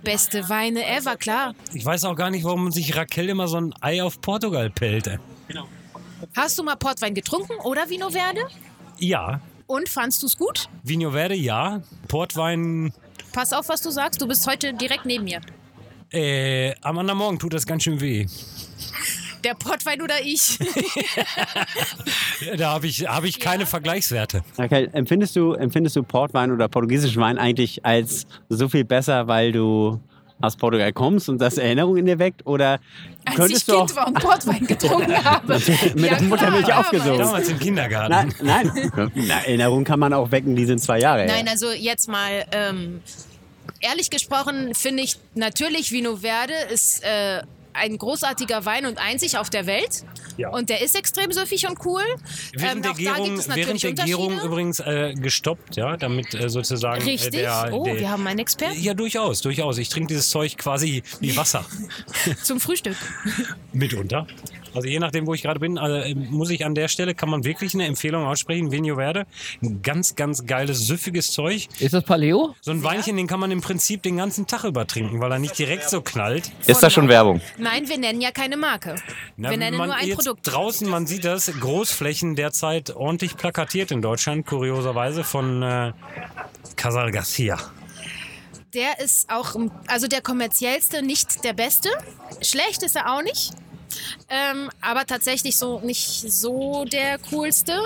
Beste 0.04 0.48
Weine 0.50 0.86
ever, 0.86 1.16
klar. 1.18 1.54
Ich 1.74 1.86
weiß 1.86 2.06
auch 2.06 2.16
gar 2.16 2.30
nicht, 2.30 2.44
warum 2.44 2.71
sich 2.71 2.95
Raquel 2.95 3.30
immer 3.30 3.48
so 3.48 3.57
ein 3.57 3.74
Ei 3.81 4.01
auf 4.04 4.21
Portugal 4.21 4.69
pellt. 4.69 5.07
ey. 5.07 5.18
Hast 6.36 6.57
du 6.60 6.63
mal 6.63 6.75
Portwein 6.75 7.13
getrunken 7.13 7.54
oder 7.63 7.89
Vino 7.89 8.10
Verde? 8.10 8.42
Ja, 9.00 9.39
Und 9.68 9.88
fandst 9.89 10.21
du 10.21 10.27
es 10.27 10.38
gut? 10.38 10.68
Vino 10.83 11.12
Verde, 11.12 11.36
ja. 11.36 11.81
Portwein, 12.07 12.94
Pass 13.31 13.54
auf, 13.54 13.69
was 13.69 13.81
du 13.81 13.92
sagst. 13.92 14.19
Du 14.21 14.27
bist 14.27 14.45
heute 14.48 14.74
direkt 14.74 15.06
neben 15.06 15.24
mir. 15.25 15.39
äh, 16.12 16.74
am 16.81 16.98
anderen 16.98 17.18
Morgen 17.19 17.38
tut 17.39 17.54
das 17.54 17.66
ganz 17.66 17.83
schön 17.83 18.01
weh. 18.01 18.25
Der 19.44 19.54
Portwein 19.54 20.02
oder 20.02 20.16
ich? 20.24 20.60
Da 22.58 22.72
habe 22.74 22.88
ich, 22.88 23.08
hab 23.08 23.24
ich 23.26 23.40
keine 23.40 23.66
Vergleichswerte. 23.66 24.44
Raquel, 24.58 24.90
empfindest 24.94 25.36
du, 25.36 25.54
empfindest 25.54 25.96
du 25.96 26.04
Portwein 26.04 26.52
oder 26.52 26.68
portugiesischen 26.68 27.22
Wein 27.22 27.38
eigentlich 27.38 27.86
als 27.86 28.26
so 28.48 28.70
viel 28.70 28.86
besser, 28.86 29.28
weil 29.28 29.52
du 29.52 30.00
aus 30.42 30.56
Portugal 30.56 30.94
kommst 30.94 31.28
und 31.28 31.40
das 31.40 31.58
Erinnerungen 31.58 31.98
in 31.98 32.06
dir 32.06 32.18
weckt? 32.19 32.46
Oder 32.48 32.80
Als 33.26 33.31
ich 33.31 33.36
könntest 33.36 33.68
du 33.68 33.76
auch 33.78 33.86
Kind 33.88 33.96
war 33.98 34.08
und 34.08 34.19
Portwein 34.19 34.66
getrunken 34.66 35.24
habe. 35.24 35.60
mit 35.96 36.12
der 36.12 36.22
Muttermilch 36.22 36.74
aufgesogen? 36.74 37.19
Damals 37.19 37.50
im 37.50 37.60
Kindergarten. 37.60 38.12
Nein, 38.12 38.34
nein. 38.42 39.12
Na, 39.16 39.40
Erinnerungen 39.42 39.84
kann 39.84 40.00
man 40.00 40.14
auch 40.14 40.31
wecken, 40.31 40.56
die 40.56 40.66
sind 40.66 40.80
zwei 40.81 41.00
Jahre 41.00 41.24
her. 41.24 41.34
Nein, 41.34 41.48
also 41.50 41.72
jetzt 41.72 42.08
mal 42.08 42.46
ähm, 42.54 43.02
ehrlich 43.81 44.10
gesprochen 44.10 44.74
finde 44.76 45.04
ich 45.04 45.18
natürlich 45.36 45.92
Vino 45.92 46.16
Verde 46.18 46.54
ist 46.72 47.04
äh, 47.04 47.42
ein 47.80 47.98
großartiger 47.98 48.66
Wein 48.66 48.86
und 48.86 48.98
einzig 48.98 49.38
auf 49.38 49.50
der 49.50 49.66
Welt. 49.66 50.04
Ja. 50.38 50.50
Und 50.50 50.69
der 50.69 50.81
ist 50.81 50.95
extrem 50.95 51.31
süffig 51.31 51.68
und 51.68 51.86
cool. 51.86 52.02
Während 52.54 52.78
Ähm, 52.78 52.81
der 52.81 52.92
auch 52.92 52.95
da 52.95 53.24
gibt 53.24 53.45
Gärung, 53.45 53.56
während 53.56 53.83
der 53.83 53.94
Gärung 53.94 54.40
übrigens 54.40 54.80
äh, 54.80 55.14
gestoppt, 55.14 55.76
ja, 55.76 55.98
damit 55.98 56.33
äh, 56.33 56.50
sozusagen 56.50 57.02
äh, 57.02 57.12
Richtig. 57.12 57.31
der, 57.31 57.69
oh, 57.71 57.83
der, 57.83 58.00
wir 58.00 58.09
haben 58.09 58.26
einen 58.26 58.40
Experten 58.40 58.81
ja 58.81 58.94
durchaus, 58.94 59.42
durchaus. 59.42 59.78
Ich 59.78 59.90
trinke 59.90 60.07
dieses 60.07 60.30
Zeug 60.30 60.57
quasi 60.57 61.04
wie 61.19 61.36
Wasser 61.36 61.66
zum 62.44 62.59
Frühstück. 62.59 62.95
mitunter. 63.74 64.28
Also 64.73 64.88
je 64.88 64.99
nachdem, 64.99 65.28
wo 65.28 65.33
ich 65.33 65.42
gerade 65.42 65.59
bin, 65.59 65.78
also, 65.78 66.16
muss 66.16 66.49
ich 66.49 66.66
an 66.66 66.76
der 66.76 66.88
Stelle 66.88 67.16
kann 67.16 67.30
man 67.30 67.44
wirklich 67.44 67.73
eine 67.73 67.85
Empfehlung 67.85 68.26
aussprechen. 68.26 68.71
Vino 68.71 68.95
Verde, 68.95 69.26
ein 69.61 69.81
ganz, 69.81 70.16
ganz 70.16 70.45
geiles 70.45 70.85
süffiges 70.85 71.31
Zeug. 71.31 71.68
Ist 71.80 71.94
das 71.94 72.04
Paleo? 72.04 72.56
So 72.61 72.71
ein 72.71 72.83
Weinchen, 72.83 73.18
den 73.18 73.28
kann 73.28 73.40
man 73.40 73.52
im 73.52 73.61
Prinzip 73.61 74.04
den 74.04 74.18
ganzen 74.18 74.47
Tag 74.47 74.64
über 74.64 74.85
trinken, 74.85 75.19
weil 75.19 75.31
er 75.31 75.40
nicht 75.40 75.57
direkt 75.57 75.90
so 75.90 76.02
knallt. 76.02 76.52
Ist 76.68 76.83
das 76.83 76.94
schon 76.94 77.07
Werbung? 77.07 77.42
Nein, 77.57 77.88
wir 77.88 77.97
nennen 77.97 78.21
ja 78.21 78.31
keine 78.31 78.57
Marke. 78.57 78.95
Na, 79.38 79.49
wir 79.49 79.57
nennen 79.57 79.78
nur 79.78 79.94
ein 79.94 80.07
jetzt 80.07 80.18
Produkt. 80.18 80.47
Draußen, 80.47 80.88
man 80.90 81.07
sieht 81.07 81.26
das, 81.26 81.52
Großflächen 81.59 82.35
derzeit 82.35 82.95
ordentlich 82.95 83.38
plakatiert 83.38 83.92
in 83.92 84.02
Deutschland, 84.02 84.45
kurioserweise 84.45 85.23
von 85.23 85.64
äh, 85.64 85.94
Casal 86.76 87.11
Garcia. 87.11 87.57
Der 88.73 88.99
ist 88.99 89.31
auch, 89.31 89.56
also 89.88 90.07
der 90.07 90.21
kommerziellste, 90.21 91.02
nicht 91.02 91.44
der 91.44 91.54
beste. 91.54 91.90
Schlecht 92.42 92.83
ist 92.83 92.95
er 92.95 93.11
auch 93.11 93.23
nicht. 93.23 93.54
Ähm, 94.30 94.69
aber 94.81 95.06
tatsächlich 95.06 95.58
so 95.58 95.80
nicht 95.80 96.31
so 96.31 96.86
der 96.86 97.19
coolste. 97.31 97.78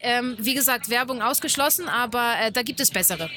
Ähm, 0.00 0.36
wie 0.38 0.54
gesagt, 0.54 0.88
Werbung 0.88 1.22
ausgeschlossen, 1.22 1.88
aber 1.88 2.34
äh, 2.40 2.52
da 2.52 2.62
gibt 2.62 2.80
es 2.80 2.90
bessere. 2.90 3.30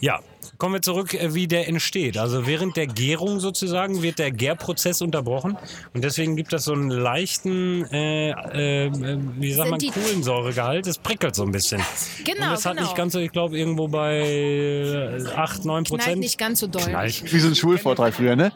Ja, 0.00 0.20
kommen 0.62 0.74
wir 0.74 0.82
zurück, 0.82 1.12
äh, 1.14 1.34
wie 1.34 1.48
der 1.48 1.66
entsteht. 1.66 2.16
Also 2.16 2.46
während 2.46 2.76
der 2.76 2.86
Gärung 2.86 3.40
sozusagen 3.40 4.00
wird 4.00 4.20
der 4.20 4.30
Gärprozess 4.30 5.02
unterbrochen 5.02 5.58
und 5.92 6.04
deswegen 6.04 6.36
gibt 6.36 6.52
es 6.52 6.66
so 6.66 6.72
einen 6.72 6.88
leichten, 6.88 7.84
äh, 7.90 8.30
äh, 8.30 8.86
äh, 8.86 9.18
wie 9.40 9.52
sagt 9.52 9.70
man, 9.70 9.80
Kohlensäuregehalt. 9.80 10.86
Es 10.86 10.98
prickelt 10.98 11.34
so 11.34 11.42
ein 11.42 11.50
bisschen. 11.50 11.82
Genau, 12.24 12.44
und 12.44 12.52
das 12.52 12.64
hat 12.64 12.76
genau. 12.76 12.86
nicht 12.86 12.96
ganz 12.96 13.12
so, 13.12 13.18
ich 13.18 13.32
glaube, 13.32 13.58
irgendwo 13.58 13.88
bei 13.88 14.20
äh, 14.20 15.24
8, 15.34 15.64
9 15.64 15.82
Knallt 15.82 15.88
Prozent. 15.88 16.20
nicht 16.20 16.38
ganz 16.38 16.60
so 16.60 16.68
doll. 16.68 16.82
Knallt. 16.82 17.32
Wie 17.32 17.40
so 17.40 17.48
ein 17.48 17.56
Schulvortrag 17.56 18.14
früher, 18.14 18.36
ne? 18.36 18.52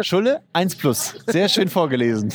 Schulle, 0.00 0.40
1 0.54 0.74
plus. 0.74 1.14
Sehr 1.28 1.48
schön 1.48 1.68
vorgelesen. 1.68 2.34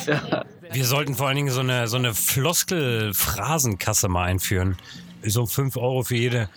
Wir 0.72 0.86
sollten 0.86 1.16
vor 1.16 1.28
allen 1.28 1.36
Dingen 1.36 1.52
so 1.52 1.60
eine, 1.60 1.90
so 1.90 1.98
eine 1.98 2.14
Floskel-Phrasenkasse 2.14 4.08
mal 4.08 4.24
einführen. 4.24 4.78
So 5.26 5.46
5 5.46 5.76
Euro 5.76 6.04
für 6.04 6.16
jede. 6.16 6.48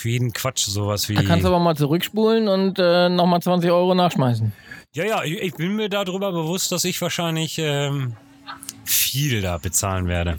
Für 0.00 0.08
jeden 0.08 0.32
Quatsch, 0.32 0.64
sowas 0.64 1.10
wie. 1.10 1.14
Da 1.14 1.22
kannst 1.22 1.44
du 1.44 1.48
aber 1.48 1.58
mal 1.58 1.76
zurückspulen 1.76 2.48
und 2.48 2.78
äh, 2.78 3.10
nochmal 3.10 3.42
20 3.42 3.70
Euro 3.70 3.94
nachschmeißen. 3.94 4.50
Ja, 4.94 5.04
ja, 5.04 5.22
ich 5.22 5.42
ich 5.42 5.54
bin 5.54 5.76
mir 5.76 5.90
darüber 5.90 6.32
bewusst, 6.32 6.72
dass 6.72 6.86
ich 6.86 7.02
wahrscheinlich 7.02 7.58
ähm, 7.58 8.16
viel 8.90 9.42
da 9.42 9.58
bezahlen 9.58 10.08
werde. 10.08 10.36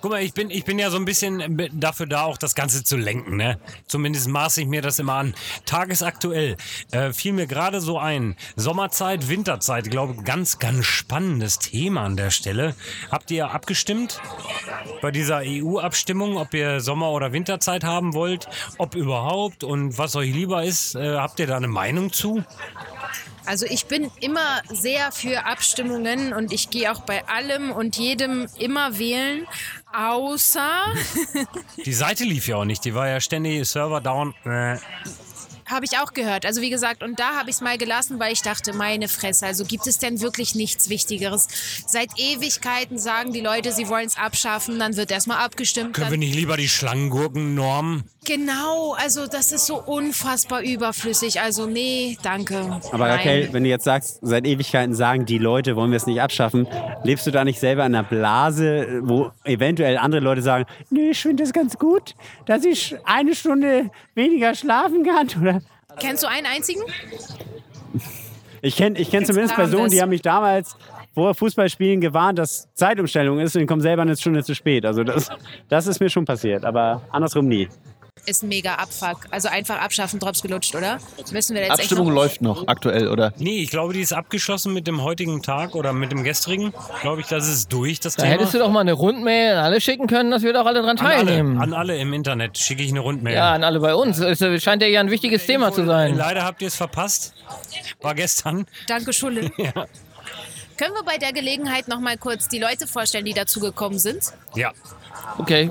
Guck 0.00 0.10
mal, 0.10 0.22
ich 0.22 0.34
bin, 0.34 0.50
ich 0.50 0.64
bin 0.64 0.78
ja 0.78 0.90
so 0.90 0.96
ein 0.96 1.04
bisschen 1.04 1.70
dafür 1.72 2.06
da, 2.06 2.22
auch 2.22 2.38
das 2.38 2.54
Ganze 2.54 2.84
zu 2.84 2.96
lenken. 2.96 3.36
Ne? 3.36 3.58
Zumindest 3.86 4.28
maße 4.28 4.62
ich 4.62 4.66
mir 4.66 4.82
das 4.82 4.98
immer 4.98 5.14
an. 5.14 5.34
Tagesaktuell 5.66 6.56
äh, 6.90 7.12
fiel 7.12 7.32
mir 7.32 7.46
gerade 7.46 7.80
so 7.80 7.98
ein. 7.98 8.36
Sommerzeit, 8.56 9.28
Winterzeit, 9.28 9.86
ich 9.86 9.90
glaube, 9.90 10.22
ganz, 10.22 10.58
ganz 10.58 10.84
spannendes 10.84 11.58
Thema 11.58 12.04
an 12.04 12.16
der 12.16 12.30
Stelle. 12.30 12.74
Habt 13.10 13.30
ihr 13.30 13.50
abgestimmt 13.50 14.20
bei 15.02 15.10
dieser 15.10 15.42
EU-Abstimmung, 15.44 16.36
ob 16.36 16.54
ihr 16.54 16.80
Sommer- 16.80 17.10
oder 17.10 17.32
Winterzeit 17.32 17.84
haben 17.84 18.14
wollt? 18.14 18.48
Ob 18.78 18.94
überhaupt 18.94 19.64
und 19.64 19.98
was 19.98 20.16
euch 20.16 20.32
lieber 20.32 20.64
ist? 20.64 20.94
Äh, 20.94 21.16
habt 21.16 21.38
ihr 21.40 21.46
da 21.46 21.56
eine 21.56 21.68
Meinung 21.68 22.12
zu? 22.12 22.44
Also 23.46 23.66
ich 23.66 23.86
bin 23.86 24.10
immer 24.20 24.62
sehr 24.70 25.12
für 25.12 25.44
Abstimmungen 25.46 26.32
und 26.32 26.52
ich 26.52 26.70
gehe 26.70 26.92
auch 26.92 27.00
bei 27.00 27.26
allem 27.26 27.72
und 27.72 27.96
jedem 27.96 28.46
immer 28.58 28.98
wählen, 28.98 29.46
außer 29.92 30.84
Die 31.84 31.92
Seite 31.92 32.24
lief 32.24 32.48
ja 32.48 32.56
auch 32.56 32.64
nicht, 32.64 32.84
die 32.84 32.94
war 32.94 33.08
ja 33.08 33.20
ständig 33.20 33.68
Server 33.68 34.00
down. 34.00 34.34
Äh, 34.44 34.76
habe 35.70 35.84
ich 35.84 35.98
auch 35.98 36.12
gehört. 36.12 36.44
Also 36.46 36.60
wie 36.60 36.70
gesagt, 36.70 37.02
und 37.02 37.18
da 37.18 37.36
habe 37.36 37.50
ich 37.50 37.56
es 37.56 37.60
mal 37.60 37.78
gelassen, 37.78 38.18
weil 38.18 38.32
ich 38.32 38.42
dachte, 38.42 38.72
meine 38.72 39.08
Fresse, 39.08 39.46
also 39.46 39.64
gibt 39.64 39.86
es 39.86 39.98
denn 39.98 40.20
wirklich 40.20 40.54
nichts 40.54 40.88
Wichtigeres? 40.88 41.48
Seit 41.86 42.10
Ewigkeiten 42.18 42.98
sagen 42.98 43.32
die 43.32 43.40
Leute, 43.40 43.72
sie 43.72 43.88
wollen 43.88 44.06
es 44.06 44.16
abschaffen, 44.16 44.78
dann 44.78 44.96
wird 44.96 45.10
erstmal 45.10 45.38
abgestimmt. 45.38 45.94
können 45.94 46.10
wir 46.10 46.18
nicht 46.18 46.34
lieber 46.34 46.56
die 46.56 46.68
Schlangengurken-Norm? 46.68 48.04
genau, 48.30 48.94
also 48.94 49.26
das 49.26 49.52
ist 49.52 49.66
so 49.66 49.82
unfassbar 49.82 50.62
überflüssig. 50.62 51.40
Also 51.40 51.66
nee, 51.66 52.16
danke. 52.22 52.58
Aber 52.92 53.08
Nein. 53.08 53.10
Raquel, 53.10 53.52
wenn 53.52 53.64
du 53.64 53.70
jetzt 53.70 53.84
sagst, 53.84 54.18
seit 54.22 54.46
Ewigkeiten 54.46 54.94
sagen 54.94 55.26
die 55.26 55.38
Leute, 55.38 55.76
wollen 55.76 55.90
wir 55.90 55.96
es 55.96 56.06
nicht 56.06 56.20
abschaffen, 56.20 56.68
lebst 57.02 57.26
du 57.26 57.30
da 57.30 57.44
nicht 57.44 57.58
selber 57.58 57.84
in 57.86 57.94
einer 57.94 58.06
Blase, 58.06 59.00
wo 59.02 59.32
eventuell 59.44 59.98
andere 59.98 60.20
Leute 60.20 60.42
sagen, 60.42 60.66
nee, 60.90 61.10
ich 61.10 61.20
finde 61.20 61.42
es 61.42 61.52
ganz 61.52 61.78
gut, 61.78 62.14
dass 62.46 62.64
ich 62.64 62.96
eine 63.04 63.34
Stunde 63.34 63.90
weniger 64.14 64.54
schlafen 64.54 65.04
kann? 65.04 65.28
Oder 65.40 65.59
Kennst 65.98 66.22
du 66.22 66.28
einen 66.28 66.46
einzigen? 66.46 66.82
ich 68.62 68.76
kenne 68.76 68.98
ich 68.98 69.10
kenn 69.10 69.24
zumindest 69.24 69.54
Personen, 69.54 69.90
die 69.90 70.00
haben 70.00 70.10
mich 70.10 70.22
damals 70.22 70.76
vor 71.14 71.34
Fußballspielen 71.34 72.00
gewarnt, 72.00 72.38
dass 72.38 72.72
Zeitumstellung 72.74 73.40
ist 73.40 73.56
und 73.56 73.60
die 73.60 73.66
kommen 73.66 73.80
selber 73.80 74.02
eine 74.02 74.16
Stunde 74.16 74.44
zu 74.44 74.54
spät. 74.54 74.84
Also 74.84 75.02
das, 75.02 75.28
das 75.68 75.86
ist 75.86 76.00
mir 76.00 76.08
schon 76.08 76.24
passiert, 76.24 76.64
aber 76.64 77.02
andersrum 77.10 77.48
nie. 77.48 77.68
Ist 78.26 78.42
ein 78.42 78.48
mega 78.48 78.74
Abfuck. 78.74 79.26
Also 79.30 79.48
einfach 79.48 79.80
abschaffen, 79.80 80.20
Drops 80.20 80.42
gelutscht, 80.42 80.74
oder? 80.74 80.98
Müssen 81.32 81.54
wir 81.54 81.62
jetzt 81.62 81.72
Abstimmung 81.72 82.08
noch 82.08 82.14
läuft 82.14 82.42
noch 82.42 82.68
aktuell, 82.68 83.08
oder? 83.08 83.32
Nee, 83.38 83.62
ich 83.62 83.70
glaube, 83.70 83.92
die 83.94 84.00
ist 84.00 84.12
abgeschlossen 84.12 84.72
mit 84.74 84.86
dem 84.86 85.02
heutigen 85.02 85.42
Tag 85.42 85.74
oder 85.74 85.92
mit 85.92 86.12
dem 86.12 86.22
gestrigen. 86.22 86.72
Glaube 87.00 87.22
ich, 87.22 87.26
das 87.28 87.48
ist 87.48 87.72
durch, 87.72 87.98
das 88.00 88.16
Da 88.16 88.22
Thema. 88.24 88.34
hättest 88.34 88.54
du 88.54 88.58
doch 88.58 88.70
mal 88.70 88.80
eine 88.80 88.92
Rundmail 88.92 89.56
an 89.56 89.64
alle 89.64 89.80
schicken 89.80 90.06
können, 90.06 90.30
dass 90.30 90.42
wir 90.42 90.52
doch 90.52 90.66
alle 90.66 90.82
dran 90.82 90.98
an 90.98 91.06
alle, 91.06 91.14
teilnehmen. 91.26 91.60
an 91.60 91.72
alle 91.72 91.96
im 91.98 92.12
Internet 92.12 92.58
schicke 92.58 92.82
ich 92.82 92.90
eine 92.90 93.00
Rundmail. 93.00 93.34
ja, 93.34 93.52
an 93.52 93.64
alle 93.64 93.80
bei 93.80 93.94
uns. 93.94 94.18
Es 94.18 94.38
scheint 94.62 94.82
ja 94.82 95.00
ein 95.00 95.10
wichtiges 95.10 95.46
Thema 95.46 95.72
zu 95.72 95.84
sein. 95.86 96.16
Leider 96.16 96.44
habt 96.44 96.60
ihr 96.62 96.68
es 96.68 96.76
verpasst. 96.76 97.34
War 98.00 98.14
gestern. 98.14 98.66
Danke, 98.86 99.12
Schulle. 99.12 99.50
Können 100.76 100.94
wir 100.94 101.04
bei 101.04 101.18
der 101.18 101.32
Gelegenheit 101.32 101.88
noch 101.88 102.00
mal 102.00 102.16
kurz 102.16 102.48
die 102.48 102.58
Leute 102.58 102.86
vorstellen, 102.86 103.24
die 103.26 103.34
dazugekommen 103.34 103.98
sind? 103.98 104.32
Ja. 104.54 104.72
Okay. 105.38 105.70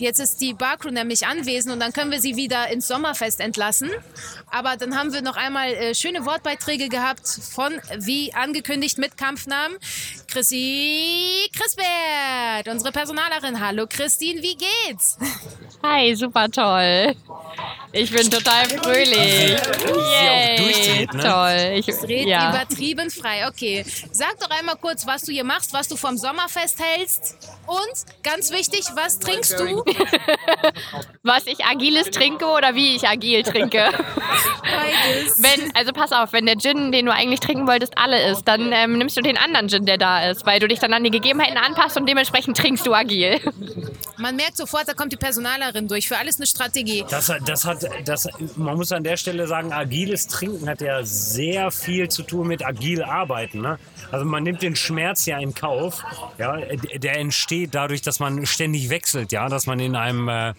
Jetzt 0.00 0.18
ist 0.18 0.40
die 0.40 0.54
Barcrew 0.54 0.90
nämlich 0.90 1.26
anwesend 1.26 1.74
und 1.74 1.80
dann 1.80 1.92
können 1.92 2.10
wir 2.10 2.20
sie 2.20 2.34
wieder 2.34 2.68
ins 2.70 2.88
Sommerfest 2.88 3.38
entlassen. 3.40 3.90
Aber 4.50 4.76
dann 4.76 4.98
haben 4.98 5.12
wir 5.12 5.20
noch 5.20 5.36
einmal 5.36 5.68
äh, 5.68 5.94
schöne 5.94 6.24
Wortbeiträge 6.24 6.88
gehabt 6.88 7.26
von, 7.26 7.74
wie 7.98 8.32
angekündigt, 8.32 8.96
mit 8.96 9.18
Kampfnamen, 9.18 9.76
Chrissy 10.26 11.50
Chrisbert, 11.54 12.68
unsere 12.68 12.92
Personalerin. 12.92 13.60
Hallo 13.60 13.86
Christine, 13.86 14.40
wie 14.40 14.56
geht's? 14.56 15.18
Hi, 15.82 16.14
super 16.14 16.50
toll. 16.50 17.14
Ich 17.92 18.12
bin 18.12 18.30
total 18.30 18.68
fröhlich. 18.68 19.16
Yay, 19.16 20.56
durchdreht, 20.56 21.14
ne? 21.14 21.22
toll. 21.22 21.72
Ich, 21.74 21.88
Red 22.08 22.28
ja. 22.28 22.50
übertrieben 22.50 23.10
frei. 23.10 23.48
Okay, 23.48 23.84
sag 24.12 24.38
doch 24.38 24.50
einmal 24.50 24.76
kurz, 24.76 25.06
was 25.06 25.22
du 25.22 25.32
hier 25.32 25.42
machst, 25.42 25.72
was 25.72 25.88
du 25.88 25.96
vom 25.96 26.16
Sommerfest 26.16 26.78
hältst. 26.80 27.36
Und 27.66 28.22
ganz 28.22 28.52
wichtig, 28.52 28.84
was 28.94 29.18
trinkst 29.18 29.58
du? 29.58 29.84
Was 31.22 31.46
ich 31.46 31.64
agiles 31.64 32.10
trinke 32.10 32.46
oder 32.46 32.74
wie 32.74 32.96
ich 32.96 33.06
agil 33.06 33.42
trinke. 33.42 33.90
Beides. 34.62 35.36
Wenn, 35.42 35.74
also 35.76 35.92
pass 35.92 36.12
auf, 36.12 36.32
wenn 36.32 36.46
der 36.46 36.56
Gin, 36.56 36.92
den 36.92 37.06
du 37.06 37.12
eigentlich 37.12 37.40
trinken 37.40 37.66
wolltest, 37.66 37.96
alle 37.96 38.30
ist, 38.30 38.44
dann 38.44 38.72
ähm, 38.72 38.98
nimmst 38.98 39.16
du 39.16 39.20
den 39.20 39.36
anderen 39.36 39.68
Gin, 39.68 39.84
der 39.84 39.98
da 39.98 40.30
ist, 40.30 40.46
weil 40.46 40.60
du 40.60 40.66
dich 40.66 40.78
dann 40.78 40.92
an 40.92 41.04
die 41.04 41.10
Gegebenheiten 41.10 41.58
anpasst 41.58 41.96
und 41.96 42.08
dementsprechend 42.08 42.56
trinkst 42.56 42.86
du 42.86 42.94
agil. 42.94 43.40
Man 44.16 44.36
merkt 44.36 44.56
sofort, 44.56 44.88
da 44.88 44.94
kommt 44.94 45.12
die 45.12 45.16
Personalerin 45.16 45.88
durch. 45.88 46.08
Für 46.08 46.18
alles 46.18 46.36
eine 46.36 46.46
Strategie. 46.46 47.04
Das, 47.08 47.32
das 47.44 47.64
hat, 47.64 47.79
das, 48.04 48.28
man 48.56 48.76
muss 48.76 48.92
an 48.92 49.04
der 49.04 49.16
Stelle 49.16 49.46
sagen, 49.46 49.72
agiles 49.72 50.26
Trinken 50.26 50.68
hat 50.68 50.80
ja 50.80 51.02
sehr 51.04 51.70
viel 51.70 52.08
zu 52.08 52.22
tun 52.22 52.48
mit 52.48 52.64
agil 52.64 53.02
arbeiten. 53.02 53.60
Ne? 53.60 53.78
Also 54.10 54.24
man 54.24 54.42
nimmt 54.42 54.62
den 54.62 54.76
Schmerz 54.76 55.26
ja 55.26 55.38
in 55.38 55.54
Kauf. 55.54 56.02
Ja? 56.38 56.56
Der 56.56 57.18
entsteht 57.18 57.74
dadurch, 57.74 58.02
dass 58.02 58.20
man 58.20 58.46
ständig 58.46 58.90
wechselt, 58.90 59.32
ja, 59.32 59.48
dass 59.48 59.66
man 59.66 59.80
in 59.80 59.96
einem, 59.96 60.28
äh, 60.28 60.54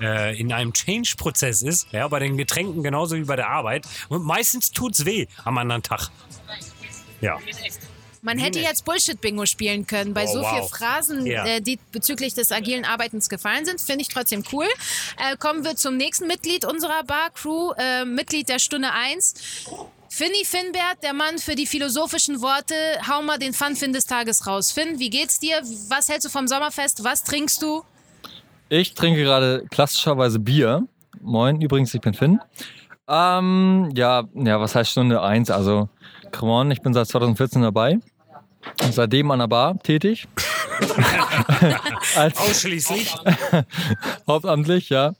äh, 0.00 0.38
in 0.38 0.52
einem 0.52 0.72
Change-Prozess 0.72 1.62
ist. 1.62 1.92
Ja, 1.92 2.08
bei 2.08 2.18
den 2.18 2.36
Getränken 2.36 2.82
genauso 2.82 3.16
wie 3.16 3.24
bei 3.24 3.36
der 3.36 3.48
Arbeit. 3.48 3.86
Und 4.08 4.24
meistens 4.24 4.70
tut's 4.70 5.04
weh 5.04 5.26
am 5.44 5.58
anderen 5.58 5.82
Tag. 5.82 6.10
Ja. 7.20 7.38
Man 8.26 8.38
hätte 8.38 8.58
jetzt 8.58 8.84
Bullshit-Bingo 8.84 9.46
spielen 9.46 9.86
können 9.86 10.12
bei 10.12 10.24
Oh, 10.24 10.32
so 10.34 10.40
wow. 10.42 10.50
vielen 10.50 10.68
Phrasen, 10.68 11.26
Ja. 11.26 11.46
äh, 11.46 11.60
die 11.60 11.78
bezüglich 11.92 12.34
des 12.34 12.50
agilen 12.50 12.84
Arbeitens 12.84 13.28
gefallen 13.28 13.64
sind. 13.64 13.80
Finde 13.80 14.02
ich 14.02 14.08
trotzdem 14.08 14.42
cool. 14.52 14.66
Äh, 15.16 15.36
kommen 15.36 15.64
wir 15.64 15.76
zum 15.76 15.96
nächsten 15.96 16.26
Mitglied 16.26 16.64
unserer 16.64 17.04
Bar-Crew, 17.04 17.72
äh, 17.78 18.04
Mitglied 18.04 18.48
der 18.48 18.58
Stunde 18.58 18.92
1. 18.92 19.34
Finny 20.08 20.44
Finnbert, 20.44 21.02
der 21.04 21.12
Mann 21.12 21.38
für 21.38 21.54
die 21.54 21.66
philosophischen 21.66 22.40
Worte. 22.42 22.74
Hau 23.08 23.22
mal 23.22 23.38
den 23.38 23.52
Fun-Fin 23.52 23.92
des 23.92 24.06
Tages 24.06 24.46
raus. 24.46 24.72
Finn, 24.72 24.98
wie 24.98 25.10
geht's 25.10 25.38
dir? 25.38 25.60
Was 25.88 26.08
hältst 26.08 26.26
du 26.26 26.30
vom 26.30 26.48
Sommerfest? 26.48 27.04
Was 27.04 27.22
trinkst 27.22 27.62
du? 27.62 27.84
Ich 28.68 28.94
trinke 28.94 29.22
gerade 29.22 29.64
klassischerweise 29.70 30.40
Bier. 30.40 30.82
Moin, 31.20 31.60
übrigens, 31.60 31.94
ich 31.94 32.00
bin 32.00 32.14
Finn. 32.14 32.40
Ähm, 33.08 33.92
ja, 33.94 34.24
ja, 34.34 34.60
was 34.60 34.74
heißt 34.74 34.90
Stunde 34.90 35.22
1? 35.22 35.50
Also, 35.50 35.88
come 36.32 36.50
on, 36.50 36.70
ich 36.72 36.82
bin 36.82 36.92
seit 36.92 37.06
2014 37.06 37.62
dabei. 37.62 37.98
Seitdem 38.90 39.30
an 39.30 39.40
der 39.40 39.48
Bar 39.48 39.78
tätig. 39.82 40.28
Als 42.16 42.38
Ausschließlich. 42.38 43.14
hauptamtlich, 44.26 44.88
ja. 44.90 45.12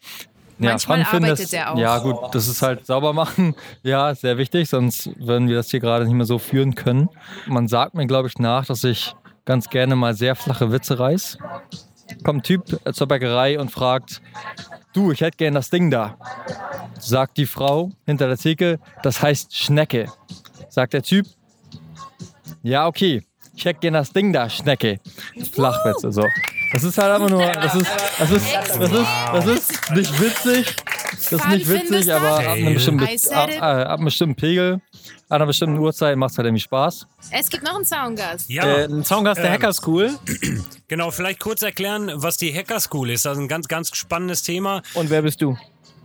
Ja, 0.59 0.71
Manchmal 0.71 1.05
Fun 1.05 1.17
arbeitet 1.25 1.41
ist, 1.41 1.53
er 1.53 1.73
auch. 1.73 1.79
Ja, 1.79 1.99
gut, 1.99 2.17
das 2.33 2.49
ist 2.49 2.63
halt 2.63 2.87
sauber 2.87 3.13
machen. 3.13 3.55
Ja, 3.83 4.15
sehr 4.15 4.39
wichtig, 4.39 4.69
sonst 4.69 5.11
würden 5.19 5.49
wir 5.49 5.57
das 5.57 5.71
hier 5.71 5.81
gerade 5.81 6.07
nicht 6.07 6.15
mehr 6.15 6.27
so 6.27 6.39
führen 6.39 6.75
können. 6.75 7.09
Man 7.47 7.69
sagt 7.69 7.95
mir, 7.95 8.07
glaube 8.07 8.29
ich, 8.29 8.39
nach, 8.39 8.65
dass 8.65 8.83
ich 8.85 9.15
ganz 9.45 9.69
gerne 9.69 9.97
mal 9.97 10.15
sehr 10.15 10.35
flache 10.35 10.73
Witze 10.73 10.99
reiß. 10.99 11.39
Kommt 12.25 12.41
ein 12.41 12.43
Typ 12.43 12.81
zur 12.93 13.07
Bäckerei 13.07 13.59
und 13.61 13.71
fragt, 13.71 14.23
du, 14.93 15.13
ich 15.13 15.21
hätte 15.21 15.37
gern 15.37 15.55
das 15.55 15.71
Ding 15.71 15.91
da. 15.91 16.17
Sagt 16.99 17.37
die 17.37 17.47
Frau 17.47 17.93
hinter 18.07 18.27
der 18.27 18.39
Theke, 18.39 18.81
das 19.03 19.21
heißt 19.23 19.55
Schnecke. 19.57 20.11
Sagt 20.69 20.95
der 20.95 21.03
Typ, 21.03 21.27
ja, 22.63 22.87
okay, 22.87 23.23
ich 23.57 23.65
hätte 23.65 23.81
gern 23.81 23.95
das 23.95 24.13
Ding 24.13 24.33
da, 24.33 24.49
Schnecke. 24.51 25.01
Flachwitze, 25.53 26.13
so. 26.13 26.25
Das 26.73 26.85
ist 26.85 26.99
halt 26.99 27.13
einfach 27.13 27.31
nur, 27.31 27.47
das 27.47 27.75
ist, 27.75 27.87
das 28.19 28.31
ist, 28.31 28.47
das 28.55 28.93
ist, 28.93 29.07
das 29.33 29.47
ist 29.47 29.91
nicht 29.93 30.21
witzig, 30.21 30.77
Das 31.31 31.33
ist 31.33 31.49
nicht 31.49 31.69
witzig, 31.69 32.13
aber 32.13 32.39
ab 32.39 32.47
einem, 32.49 32.75
bestimmten, 32.75 33.05
ab, 33.33 33.49
äh, 33.51 33.59
ab 33.59 33.95
einem 33.99 34.05
bestimmten 34.05 34.35
Pegel, 34.37 34.81
an 35.29 35.37
einer 35.37 35.47
bestimmten 35.47 35.79
Uhrzeit 35.79 36.17
macht 36.17 36.33
es 36.33 36.39
halt 36.39 36.47
irgendwie 36.47 36.63
Spaß. 36.63 37.07
Es 37.31 37.49
gibt 37.49 37.65
noch 37.65 37.77
einen 37.77 37.85
Soundgast. 37.85 38.49
Ja, 38.51 38.65
Äh, 38.65 38.85
ein 38.85 39.05
Zaungast 39.05 39.39
der 39.39 39.47
Ähm, 39.47 39.53
Hacker 39.55 39.73
School. 39.73 40.11
genau. 40.89 41.11
Vielleicht 41.11 41.41
kurz 41.41 41.63
erklären, 41.63 42.13
was 42.15 42.37
die 42.37 42.55
Hacker 42.55 42.79
School 42.79 43.11
ist. 43.11 43.25
Das 43.25 43.33
ist 43.37 43.43
ein 43.43 43.49
ganz, 43.49 43.67
ganz 43.67 43.91
spannendes 43.97 44.43
Thema. 44.43 44.83
Und 44.95 45.11
wer 45.11 45.23
bist 45.23 45.41
du? 45.43 45.57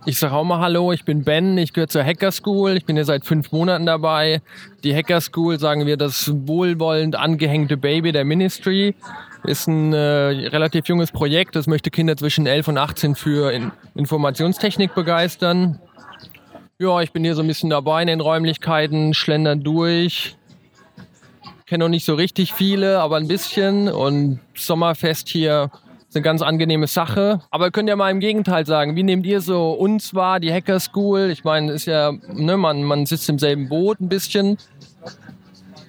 Ich 0.04 0.18
sage 0.18 0.34
auch 0.34 0.42
mal 0.42 0.58
Hallo, 0.58 0.90
ich 0.90 1.04
bin 1.04 1.22
Ben, 1.22 1.56
ich 1.58 1.72
gehöre 1.72 1.86
zur 1.86 2.02
Hacker 2.02 2.32
School, 2.32 2.76
ich 2.76 2.84
bin 2.84 2.96
hier 2.96 3.04
seit 3.04 3.24
fünf 3.24 3.52
Monaten 3.52 3.86
dabei. 3.86 4.42
Die 4.82 4.92
Hacker 4.92 5.20
School, 5.20 5.60
sagen 5.60 5.86
wir, 5.86 5.96
das 5.96 6.28
wohlwollend 6.34 7.14
angehängte 7.14 7.76
Baby 7.76 8.10
der 8.10 8.24
Ministry, 8.24 8.96
ist 9.44 9.68
ein 9.68 9.92
äh, 9.92 9.98
relativ 9.98 10.88
junges 10.88 11.12
Projekt, 11.12 11.54
das 11.54 11.68
möchte 11.68 11.90
Kinder 11.90 12.16
zwischen 12.16 12.46
11 12.46 12.66
und 12.66 12.78
18 12.78 13.14
für 13.14 13.52
in 13.52 13.70
Informationstechnik 13.94 14.92
begeistern. 14.92 15.78
Ja, 16.80 17.00
ich 17.00 17.12
bin 17.12 17.22
hier 17.22 17.36
so 17.36 17.42
ein 17.42 17.46
bisschen 17.46 17.70
dabei 17.70 18.02
in 18.02 18.08
den 18.08 18.20
Räumlichkeiten, 18.20 19.14
schlendern 19.14 19.62
durch. 19.62 20.36
Kenne 21.66 21.84
noch 21.84 21.88
nicht 21.88 22.04
so 22.04 22.14
richtig 22.14 22.52
viele, 22.52 22.98
aber 22.98 23.18
ein 23.18 23.28
bisschen. 23.28 23.88
Und 23.88 24.40
Sommerfest 24.56 25.28
hier 25.28 25.70
ist 26.12 26.16
eine 26.16 26.24
ganz 26.24 26.42
angenehme 26.42 26.88
Sache. 26.88 27.40
Aber 27.50 27.70
könnt 27.70 27.88
ihr 27.88 27.96
mal 27.96 28.10
im 28.10 28.20
Gegenteil 28.20 28.66
sagen, 28.66 28.96
wie 28.96 29.02
nehmt 29.02 29.24
ihr 29.24 29.40
so 29.40 29.72
uns 29.72 30.14
wahr, 30.14 30.40
die 30.40 30.52
Hacker 30.52 30.78
School? 30.78 31.30
Ich 31.30 31.42
meine, 31.42 31.72
ist 31.72 31.86
ja, 31.86 32.12
ne, 32.34 32.58
man, 32.58 32.82
man 32.82 33.06
sitzt 33.06 33.30
im 33.30 33.38
selben 33.38 33.70
Boot 33.70 33.98
ein 33.98 34.10
bisschen. 34.10 34.58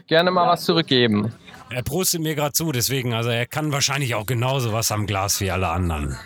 Gerne 0.08 0.32
mal 0.32 0.48
was 0.48 0.64
zurückgeben. 0.64 1.34
Er 1.70 1.84
prostet 1.84 2.22
mir 2.22 2.36
gerade 2.36 2.54
zu, 2.54 2.72
deswegen, 2.72 3.14
also 3.14 3.32
er 3.32 3.46
kann 3.46 3.74
wahrscheinlich 3.74 4.16
auch 4.16 4.26
genauso 4.26 4.72
was 4.72 4.94
am 4.94 5.08
Glas 5.08 5.42
wie 5.42 5.52
alle 5.52 5.68
anderen. 5.68 6.18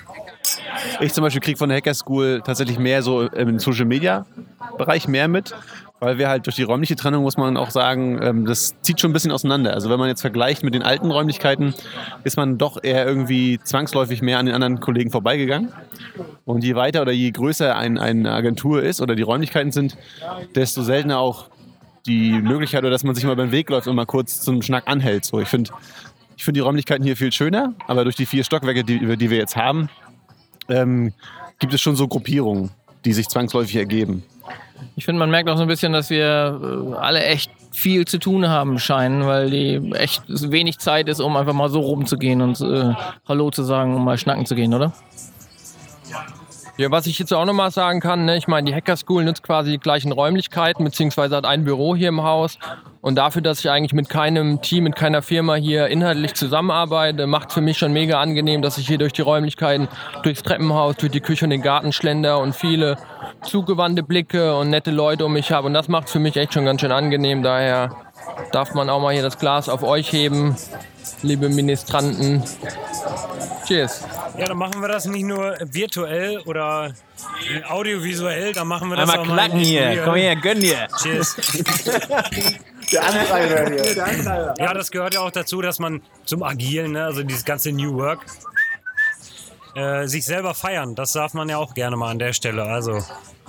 Ich 1.00 1.12
zum 1.14 1.24
Beispiel 1.24 1.42
kriege 1.42 1.58
von 1.58 1.70
der 1.70 1.80
Hacker 1.80 1.96
School 1.96 2.44
tatsächlich 2.46 2.78
mehr 2.78 3.02
so 3.02 3.24
im 3.24 3.58
Social 3.58 3.86
Media 3.86 4.28
Bereich 4.78 5.08
mehr 5.08 5.28
mit, 5.28 5.56
weil 6.00 6.18
wir 6.18 6.30
halt 6.30 6.46
durch 6.46 6.56
die 6.56 6.64
räumliche 6.64 6.96
Trennung 6.96 7.24
muss 7.24 7.38
man 7.38 7.58
auch 7.58 7.72
sagen, 7.72 8.20
ähm, 8.22 8.46
das 8.46 8.76
zieht 8.82 9.02
schon 9.02 9.12
ein 9.12 9.14
bisschen 9.14 9.32
auseinander. 9.32 9.74
Also 9.74 9.90
wenn 9.90 10.00
man 10.00 10.10
jetzt 10.10 10.22
vergleicht 10.22 10.64
mit 10.64 10.74
den 10.74 10.84
alten 10.84 11.10
Räumlichkeiten, 11.10 11.74
ist 12.24 12.38
man 12.38 12.58
doch 12.58 12.84
eher 12.84 13.06
irgendwie 13.06 13.60
zwangsläufig 13.64 14.22
mehr 14.22 14.40
an 14.40 14.46
den 14.46 14.56
anderen 14.56 14.80
Kollegen 14.80 15.10
vorbeigegangen. 15.10 15.72
Und 16.46 16.64
je 16.64 16.76
weiter 16.76 17.02
oder 17.02 17.12
je 17.12 17.32
größer 17.32 17.76
ein, 17.76 17.98
eine 17.98 18.32
Agentur 18.32 18.84
ist 18.84 19.02
oder 19.02 19.16
die 19.16 19.24
Räumlichkeiten 19.24 19.72
sind, 19.72 19.98
desto 20.56 20.84
seltener 20.84 21.20
auch 21.20 21.50
die 22.06 22.32
Möglichkeit, 22.32 22.82
oder 22.82 22.90
dass 22.90 23.04
man 23.04 23.16
sich 23.16 23.26
mal 23.26 23.36
beim 23.36 23.52
Weg 23.52 23.70
läuft 23.70 23.88
und 23.88 23.96
mal 23.96 24.06
kurz 24.06 24.42
zum 24.42 24.62
Schnack 24.62 24.84
anhält. 24.88 25.26
So, 25.26 25.42
ich 25.42 25.48
finde 25.48 25.72
ich 26.38 26.46
find 26.46 26.56
die 26.56 26.62
Räumlichkeiten 26.62 27.04
hier 27.04 27.18
viel 27.18 27.32
schöner, 27.32 27.74
aber 27.88 28.04
durch 28.04 28.16
die 28.16 28.26
vier 28.26 28.44
Stockwerke, 28.44 28.84
die, 28.84 29.18
die 29.18 29.30
wir 29.30 29.38
jetzt 29.38 29.58
haben, 29.58 29.90
ähm, 30.70 31.14
gibt 31.60 31.74
es 31.74 31.82
schon 31.82 31.96
so 31.96 32.08
Gruppierungen, 32.08 32.70
die 33.04 33.14
sich 33.14 33.28
zwangsläufig 33.28 33.76
ergeben. 33.76 34.24
Ich 34.98 35.06
finde, 35.06 35.20
man 35.20 35.30
merkt 35.30 35.48
auch 35.48 35.58
so 35.58 35.62
ein 35.62 35.68
bisschen, 35.68 35.94
dass 35.94 36.10
wir 36.10 36.60
äh, 36.60 36.96
alle 36.96 37.24
echt 37.24 37.52
viel 37.72 38.06
zu 38.06 38.18
tun 38.18 38.50
haben 38.50 38.80
scheinen, 38.80 39.28
weil 39.28 39.52
die 39.52 39.94
echt 39.94 40.24
wenig 40.28 40.80
Zeit 40.80 41.08
ist, 41.08 41.20
um 41.20 41.38
einfach 41.38 41.54
mal 41.54 41.70
so 41.70 41.82
rumzugehen 41.82 42.42
und 42.42 42.60
äh, 42.62 42.96
Hallo 43.28 43.52
zu 43.52 43.62
sagen, 43.62 43.96
um 43.96 44.04
mal 44.04 44.18
schnacken 44.18 44.48
zu 44.48 44.56
gehen, 44.56 44.74
oder? 44.74 44.94
Ja, 46.78 46.92
was 46.92 47.08
ich 47.08 47.18
jetzt 47.18 47.34
auch 47.34 47.46
nochmal 47.46 47.72
sagen 47.72 48.02
kann, 48.02 48.26
ne, 48.26 48.38
ich 48.38 48.48
meine, 48.48 48.70
die 48.70 48.76
Hacker 48.76 48.96
School 48.96 49.24
nutzt 49.24 49.42
quasi 49.42 49.72
die 49.72 49.80
gleichen 49.80 50.12
Räumlichkeiten, 50.12 50.86
beziehungsweise 50.86 51.36
hat 51.36 51.46
ein 51.46 51.64
Büro 51.64 51.96
hier 51.96 52.10
im 52.10 52.22
Haus. 52.22 52.60
Und 53.02 53.16
dafür, 53.16 53.42
dass 53.42 53.62
ich 53.62 53.70
eigentlich 53.72 53.94
mit 53.94 54.10
keinem 54.10 54.62
Team, 54.62 54.84
mit 54.84 54.96
keiner 54.96 55.24
Firma 55.24 55.56
hier 55.56 55.88
inhaltlich 55.88 56.36
zusammenarbeite, 56.36 57.26
macht 57.26 57.52
für 57.52 57.62
mich 57.62 57.80
schon 57.80 57.94
mega 57.94 58.22
angenehm, 58.22 58.62
dass 58.62 58.78
ich 58.78 58.86
hier 58.86 59.00
durch 59.00 59.14
die 59.14 59.24
Räumlichkeiten, 59.24 59.88
durchs 60.22 60.44
Treppenhaus, 60.44 60.98
durch 60.98 61.12
die 61.12 61.22
Küche 61.22 61.46
und 61.46 61.50
den 61.50 61.64
Garten 61.64 61.94
schlender 61.94 62.38
und 62.40 62.56
viele 62.56 62.98
zugewandte 63.42 64.04
Blicke 64.04 64.56
und 64.56 64.70
nette 64.70 64.92
Leute 64.92 65.26
um 65.26 65.34
mich 65.34 65.52
habe. 65.52 65.66
Und 65.66 65.74
das 65.74 65.88
macht 65.88 66.12
für 66.12 66.20
mich 66.20 66.38
echt 66.38 66.54
schon 66.54 66.66
ganz 66.66 66.82
schön 66.82 66.92
angenehm. 66.92 67.42
Daher 67.42 67.90
darf 68.52 68.76
man 68.76 68.88
auch 68.92 69.02
mal 69.02 69.14
hier 69.14 69.24
das 69.24 69.40
Glas 69.40 69.68
auf 69.68 69.82
euch 69.82 70.12
heben, 70.12 70.56
liebe 71.24 71.50
Ministranten. 71.50 72.44
Cheers. 73.66 74.06
Ja, 74.38 74.46
dann 74.46 74.58
machen 74.58 74.82
wir 74.82 74.88
das 74.88 75.06
nicht 75.06 75.24
nur 75.24 75.58
virtuell 75.62 76.40
oder 76.46 76.94
audiovisuell, 77.68 78.54
dann 78.54 78.68
machen 78.68 78.90
wir 78.90 78.98
das 78.98 79.10
Einmal 79.10 79.26
auch 79.26 79.34
klacken 79.34 79.58
mal 79.58 79.66
hier. 79.66 80.02
Komm 80.04 80.16
her, 80.16 80.36
gönn 80.36 80.60
dir. 80.60 80.88
Cheers. 81.02 81.36
Der 82.92 83.04
Antreiber 83.04 83.70
hier. 83.70 84.56
Ja, 84.60 84.74
das 84.74 84.92
gehört 84.92 85.14
ja 85.14 85.22
auch 85.22 85.32
dazu, 85.32 85.62
dass 85.62 85.80
man 85.80 86.02
zum 86.26 86.44
Agilen, 86.44 86.92
ne, 86.94 87.04
also 87.04 87.24
dieses 87.24 87.44
ganze 87.44 87.72
New 87.72 87.96
Work, 87.96 88.22
äh, 89.78 90.08
sich 90.08 90.26
selber 90.26 90.54
feiern. 90.54 90.96
Das 90.96 91.14
darf 91.14 91.34
man 91.34 91.48
ja 91.50 91.58
auch 91.58 91.74
gerne 91.74 91.96
mal 91.96 92.10
an 92.10 92.20
der 92.20 92.34
Stelle. 92.34 92.64
Also, 92.64 93.00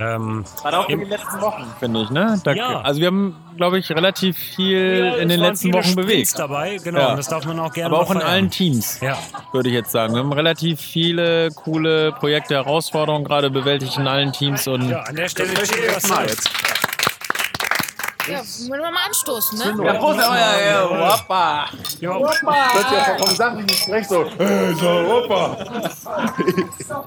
ähm, 0.00 0.44
Gerade 0.60 0.78
auch 0.78 0.88
in 0.88 1.00
den 1.00 1.08
letzten 1.08 1.40
Wochen, 1.40 1.64
finde 1.80 2.02
ich, 2.02 2.10
ne? 2.10 2.40
Da, 2.44 2.52
Ja. 2.52 2.80
Also 2.82 3.00
wir 3.00 3.06
haben, 3.08 3.34
glaube 3.56 3.78
ich, 3.78 3.90
relativ 3.90 4.36
viel 4.38 4.98
Ja, 5.06 5.14
in 5.16 5.28
den 5.28 5.40
letzten 5.40 5.68
viele 5.68 5.78
Wochen 5.78 5.88
Sprints 5.88 6.06
bewegt. 6.34 6.38
dabei, 6.38 6.76
genau. 6.76 7.00
Ja. 7.00 7.10
Und 7.12 7.16
das 7.16 7.28
darf 7.28 7.44
man 7.46 7.58
auch 7.58 7.72
gerne 7.72 7.94
Aber 7.94 8.02
auch 8.04 8.08
mal 8.08 8.14
in 8.16 8.20
feiern. 8.20 8.30
allen 8.32 8.50
Teams, 8.50 9.00
Ja. 9.00 9.18
würde 9.52 9.70
ich 9.70 9.74
jetzt 9.74 9.90
sagen. 9.90 10.12
Wir 10.14 10.20
haben 10.20 10.32
relativ 10.32 10.80
viele 10.80 11.48
coole 11.52 12.12
Projekte, 12.12 12.54
Herausforderungen 12.54 13.24
gerade 13.24 13.50
bewältigt 13.50 13.96
in 13.96 14.06
allen 14.06 14.32
Teams. 14.32 14.68
Und 14.68 14.88
Ja, 14.90 15.00
an 15.00 15.16
der 15.16 15.28
Stelle 15.28 15.54
cheers. 15.54 16.04
Ja, 18.30 18.40
wollen 18.70 18.80
wir 18.82 18.90
mal 18.90 19.06
anstoßen, 19.06 19.58
ne? 19.58 19.84
Ja, 19.86 19.94
Prost, 19.94 20.18
ja, 20.18 20.36
ja, 20.36 20.70
ja, 20.70 21.12
Hoppa. 21.12 21.66
Das 21.72 21.92
ist 21.92 22.02
ja 22.02 23.16
vom 23.18 23.34
sachlichen 23.36 23.68
Sprech 23.70 24.06
so. 24.08 24.22
Äh, 24.38 24.74
so, 24.74 24.88
Opa. 25.24 25.56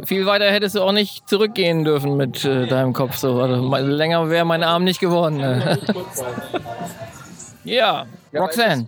Viel 0.06 0.26
weiter 0.26 0.46
hättest 0.52 0.76
du 0.76 0.82
auch 0.82 0.92
nicht 0.92 1.28
zurückgehen 1.30 1.84
dürfen 1.84 2.18
mit 2.18 2.44
äh, 2.46 2.68
deinem 2.68 2.94
Kopf. 2.94 3.16
So. 3.18 3.40
Also, 3.42 3.62
mal- 3.62 3.86
länger 3.86 4.30
wäre 4.30 4.46
mein 4.46 4.64
Arm 4.64 4.84
nicht 4.84 5.00
geworden. 5.00 5.38
Ne? 5.38 5.80
ja, 7.64 8.06
Roxanne. 8.34 8.86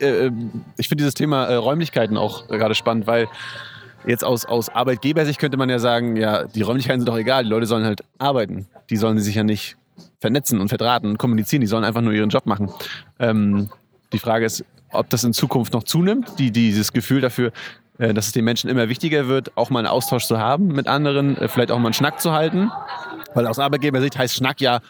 Äh, 0.00 0.30
Ich 0.76 0.88
finde 0.88 1.02
dieses 1.02 1.14
Thema 1.14 1.44
äh, 1.46 1.54
Räumlichkeiten 1.54 2.16
auch 2.16 2.48
äh, 2.48 2.58
gerade 2.58 2.74
spannend, 2.74 3.06
weil 3.06 3.28
jetzt 4.06 4.24
aus, 4.24 4.44
aus 4.44 4.68
Arbeitgebersicht 4.68 5.38
könnte 5.40 5.56
man 5.56 5.68
ja 5.70 5.78
sagen, 5.78 6.16
ja, 6.16 6.44
die 6.44 6.62
Räumlichkeiten 6.62 7.00
sind 7.00 7.08
doch 7.08 7.16
egal, 7.18 7.44
die 7.44 7.50
Leute 7.50 7.66
sollen 7.66 7.84
halt 7.84 8.02
arbeiten. 8.18 8.66
Die 8.90 8.96
sollen 8.96 9.18
sich 9.18 9.34
ja 9.34 9.44
nicht 9.44 9.76
vernetzen 10.20 10.60
und 10.60 10.68
verdrahten 10.68 11.10
und 11.10 11.18
kommunizieren, 11.18 11.60
die 11.60 11.66
sollen 11.66 11.84
einfach 11.84 12.00
nur 12.00 12.12
ihren 12.12 12.30
Job 12.30 12.46
machen. 12.46 12.70
Ähm, 13.18 13.68
die 14.12 14.18
Frage 14.18 14.46
ist, 14.46 14.64
ob 14.90 15.10
das 15.10 15.24
in 15.24 15.32
Zukunft 15.32 15.72
noch 15.72 15.82
zunimmt, 15.82 16.38
die, 16.38 16.50
dieses 16.50 16.92
Gefühl 16.92 17.20
dafür, 17.20 17.52
äh, 17.98 18.14
dass 18.14 18.26
es 18.26 18.32
den 18.32 18.44
Menschen 18.44 18.70
immer 18.70 18.88
wichtiger 18.88 19.28
wird, 19.28 19.56
auch 19.56 19.70
mal 19.70 19.80
einen 19.80 19.88
Austausch 19.88 20.26
zu 20.26 20.38
haben 20.38 20.68
mit 20.68 20.86
anderen, 20.86 21.36
äh, 21.36 21.48
vielleicht 21.48 21.70
auch 21.70 21.78
mal 21.78 21.86
einen 21.86 21.94
Schnack 21.94 22.20
zu 22.20 22.32
halten. 22.32 22.70
Weil 23.34 23.46
aus 23.46 23.58
Arbeitgebersicht 23.58 24.16
heißt 24.16 24.34
Schnack 24.34 24.60
ja 24.60 24.80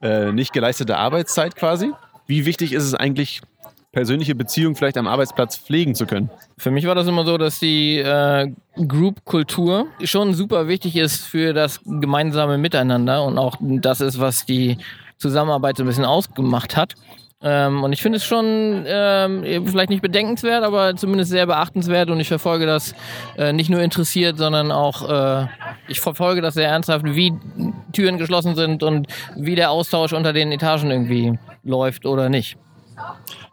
äh, 0.00 0.32
nicht 0.32 0.52
geleistete 0.52 0.96
Arbeitszeit 0.98 1.56
quasi. 1.56 1.92
Wie 2.26 2.46
wichtig 2.46 2.72
ist 2.72 2.84
es 2.84 2.94
eigentlich, 2.94 3.40
persönliche 3.92 4.34
Beziehungen 4.34 4.74
vielleicht 4.74 4.96
am 4.96 5.06
Arbeitsplatz 5.06 5.58
pflegen 5.58 5.94
zu 5.94 6.06
können? 6.06 6.30
Für 6.58 6.70
mich 6.70 6.86
war 6.86 6.94
das 6.94 7.06
immer 7.06 7.24
so, 7.24 7.38
dass 7.38 7.58
die 7.58 7.98
äh, 7.98 8.50
Group-Kultur 8.76 9.86
schon 10.02 10.34
super 10.34 10.66
wichtig 10.66 10.96
ist 10.96 11.24
für 11.24 11.52
das 11.52 11.80
gemeinsame 11.84 12.58
Miteinander 12.58 13.24
und 13.24 13.38
auch 13.38 13.56
das 13.60 14.00
ist, 14.00 14.18
was 14.18 14.46
die 14.46 14.78
Zusammenarbeit 15.18 15.76
so 15.76 15.84
ein 15.84 15.86
bisschen 15.86 16.04
ausgemacht 16.04 16.76
hat. 16.76 16.94
Ähm, 17.44 17.82
und 17.82 17.92
ich 17.92 18.00
finde 18.00 18.18
es 18.18 18.24
schon 18.24 18.84
ähm, 18.86 19.66
vielleicht 19.66 19.90
nicht 19.90 20.02
bedenkenswert, 20.02 20.62
aber 20.62 20.94
zumindest 20.94 21.30
sehr 21.30 21.46
beachtenswert 21.46 22.08
und 22.08 22.20
ich 22.20 22.28
verfolge 22.28 22.66
das 22.66 22.94
äh, 23.36 23.52
nicht 23.52 23.68
nur 23.68 23.82
interessiert, 23.82 24.38
sondern 24.38 24.70
auch, 24.70 25.08
äh, 25.42 25.46
ich 25.88 26.00
verfolge 26.00 26.40
das 26.40 26.54
sehr 26.54 26.68
ernsthaft, 26.68 27.04
wie 27.04 27.34
Türen 27.92 28.18
geschlossen 28.18 28.54
sind 28.54 28.84
und 28.84 29.08
wie 29.36 29.56
der 29.56 29.72
Austausch 29.72 30.12
unter 30.12 30.32
den 30.32 30.52
Etagen 30.52 30.90
irgendwie 30.90 31.36
läuft 31.64 32.06
oder 32.06 32.28
nicht. 32.28 32.56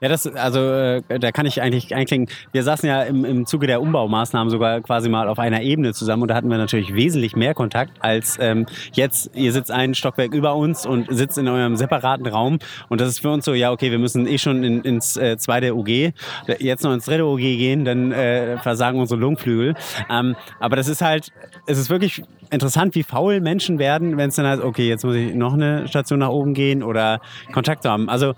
Ja, 0.01 0.07
das, 0.07 0.27
also 0.27 0.59
äh, 0.59 1.01
da 1.19 1.31
kann 1.31 1.45
ich 1.45 1.61
eigentlich 1.61 1.93
einklinken. 1.93 2.33
Wir 2.51 2.63
saßen 2.63 2.87
ja 2.87 3.03
im, 3.03 3.25
im 3.25 3.45
Zuge 3.45 3.67
der 3.67 3.81
Umbaumaßnahmen 3.81 4.49
sogar 4.49 4.81
quasi 4.81 5.09
mal 5.09 5.27
auf 5.27 5.39
einer 5.39 5.61
Ebene 5.61 5.93
zusammen 5.93 6.21
und 6.21 6.29
da 6.29 6.35
hatten 6.35 6.49
wir 6.49 6.57
natürlich 6.57 6.93
wesentlich 6.93 7.35
mehr 7.35 7.53
Kontakt 7.53 7.93
als 7.99 8.37
ähm, 8.39 8.65
jetzt. 8.93 9.31
Ihr 9.35 9.51
sitzt 9.51 9.71
ein 9.71 9.95
Stockwerk 9.95 10.33
über 10.33 10.55
uns 10.55 10.85
und 10.85 11.07
sitzt 11.09 11.37
in 11.37 11.47
eurem 11.47 11.75
separaten 11.75 12.27
Raum 12.27 12.59
und 12.87 13.01
das 13.01 13.09
ist 13.09 13.19
für 13.19 13.29
uns 13.29 13.45
so, 13.45 13.53
ja 13.53 13.71
okay, 13.71 13.91
wir 13.91 13.99
müssen 13.99 14.25
eh 14.25 14.37
schon 14.37 14.63
in, 14.63 14.81
ins 14.83 15.17
äh, 15.17 15.37
zweite 15.37 15.75
UG, 15.75 16.13
jetzt 16.59 16.83
noch 16.83 16.93
ins 16.93 17.05
dritte 17.05 17.25
UG 17.25 17.39
gehen, 17.39 17.83
dann 17.83 18.11
äh, 18.11 18.57
versagen 18.59 18.99
unsere 18.99 19.19
Lungenflügel. 19.19 19.75
Ähm, 20.09 20.35
aber 20.59 20.75
das 20.75 20.87
ist 20.87 21.01
halt, 21.01 21.31
es 21.65 21.77
ist 21.77 21.89
wirklich 21.89 22.23
interessant, 22.51 22.95
wie 22.95 23.03
faul 23.03 23.41
Menschen 23.41 23.79
werden, 23.79 24.17
wenn 24.17 24.29
es 24.29 24.35
dann 24.35 24.45
heißt, 24.45 24.63
okay, 24.63 24.87
jetzt 24.87 25.03
muss 25.03 25.15
ich 25.15 25.33
noch 25.33 25.53
eine 25.53 25.87
Station 25.87 26.19
nach 26.19 26.29
oben 26.29 26.53
gehen 26.53 26.83
oder 26.83 27.21
Kontakt 27.51 27.85
haben. 27.85 28.09
Also 28.09 28.33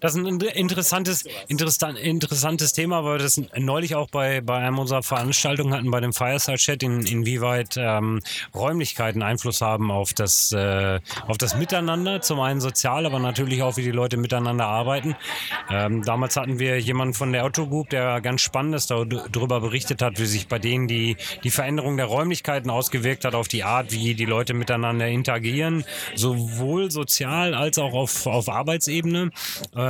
Das 0.00 0.14
ist 0.14 0.26
ein 0.26 0.40
interessantes, 0.40 1.24
interessant, 1.48 1.98
interessantes 1.98 2.72
Thema, 2.72 3.04
weil 3.04 3.14
wir 3.14 3.18
das 3.18 3.40
neulich 3.56 3.94
auch 3.94 4.08
bei, 4.10 4.40
bei 4.40 4.58
einem 4.58 4.78
unserer 4.78 5.02
Veranstaltungen 5.02 5.74
hatten, 5.74 5.90
bei 5.90 6.00
dem 6.00 6.12
Fireside 6.12 6.56
Chat, 6.56 6.82
in, 6.82 7.06
inwieweit 7.06 7.76
ähm, 7.76 8.20
Räumlichkeiten 8.54 9.22
Einfluss 9.22 9.60
haben 9.60 9.90
auf 9.90 10.14
das, 10.14 10.52
äh, 10.52 11.00
auf 11.26 11.38
das 11.38 11.56
Miteinander. 11.56 12.20
Zum 12.22 12.40
einen 12.40 12.60
sozial, 12.60 13.06
aber 13.06 13.18
natürlich 13.18 13.62
auch, 13.62 13.76
wie 13.76 13.82
die 13.82 13.90
Leute 13.90 14.16
miteinander 14.16 14.66
arbeiten. 14.66 15.16
Ähm, 15.70 16.02
damals 16.02 16.36
hatten 16.36 16.58
wir 16.58 16.80
jemanden 16.80 17.14
von 17.14 17.32
der 17.32 17.44
Otto 17.44 17.66
Group, 17.66 17.90
der 17.90 18.20
ganz 18.20 18.40
Spannendes 18.40 18.86
darüber 18.86 19.60
berichtet 19.60 20.02
hat, 20.02 20.18
wie 20.18 20.26
sich 20.26 20.48
bei 20.48 20.58
denen 20.58 20.88
die, 20.88 21.16
die 21.44 21.50
Veränderung 21.50 21.96
der 21.96 22.06
Räumlichkeiten 22.06 22.70
ausgewirkt 22.70 23.24
hat 23.24 23.34
auf 23.34 23.48
die 23.48 23.64
Art, 23.64 23.92
wie 23.92 24.14
die 24.14 24.24
Leute 24.24 24.54
miteinander 24.54 25.06
interagieren, 25.08 25.84
sowohl 26.14 26.90
sozial 26.90 27.54
als 27.54 27.78
auch 27.78 27.92
auf, 27.92 28.26
auf 28.26 28.48
Arbeitsebene. 28.48 29.30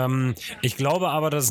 Ähm, 0.05 0.35
ich 0.63 0.77
glaube 0.77 1.09
aber, 1.09 1.31
dass 1.31 1.45
es 1.45 1.51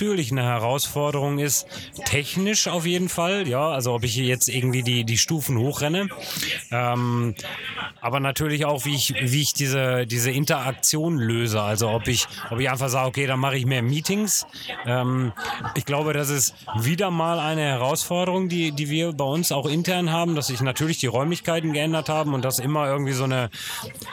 natürlich 0.00 0.32
eine 0.32 0.44
Herausforderung 0.44 1.38
ist, 1.38 1.66
technisch 2.06 2.68
auf 2.68 2.86
jeden 2.86 3.10
Fall, 3.10 3.46
ja, 3.46 3.68
also 3.68 3.92
ob 3.92 4.02
ich 4.02 4.16
jetzt 4.16 4.48
irgendwie 4.48 4.82
die, 4.82 5.04
die 5.04 5.18
Stufen 5.18 5.58
hochrenne, 5.58 6.08
ähm, 6.70 7.34
aber 8.00 8.18
natürlich 8.18 8.64
auch, 8.64 8.86
wie 8.86 8.94
ich, 8.94 9.14
wie 9.20 9.42
ich 9.42 9.52
diese, 9.52 10.06
diese 10.06 10.30
Interaktion 10.30 11.18
löse, 11.18 11.60
also 11.60 11.90
ob 11.90 12.08
ich, 12.08 12.26
ob 12.50 12.60
ich 12.60 12.70
einfach 12.70 12.88
sage, 12.88 13.08
okay, 13.08 13.26
dann 13.26 13.40
mache 13.40 13.58
ich 13.58 13.66
mehr 13.66 13.82
Meetings. 13.82 14.46
Ähm, 14.86 15.32
ich 15.74 15.84
glaube, 15.84 16.14
das 16.14 16.30
ist 16.30 16.54
wieder 16.78 17.10
mal 17.10 17.38
eine 17.38 17.60
Herausforderung, 17.60 18.48
die, 18.48 18.72
die 18.72 18.88
wir 18.88 19.12
bei 19.12 19.24
uns 19.24 19.52
auch 19.52 19.66
intern 19.66 20.10
haben, 20.10 20.34
dass 20.34 20.46
sich 20.46 20.62
natürlich 20.62 20.96
die 20.96 21.08
Räumlichkeiten 21.08 21.74
geändert 21.74 22.08
haben 22.08 22.32
und 22.32 22.42
das 22.42 22.58
immer 22.58 22.86
irgendwie 22.86 23.12
so 23.12 23.24
eine, 23.24 23.50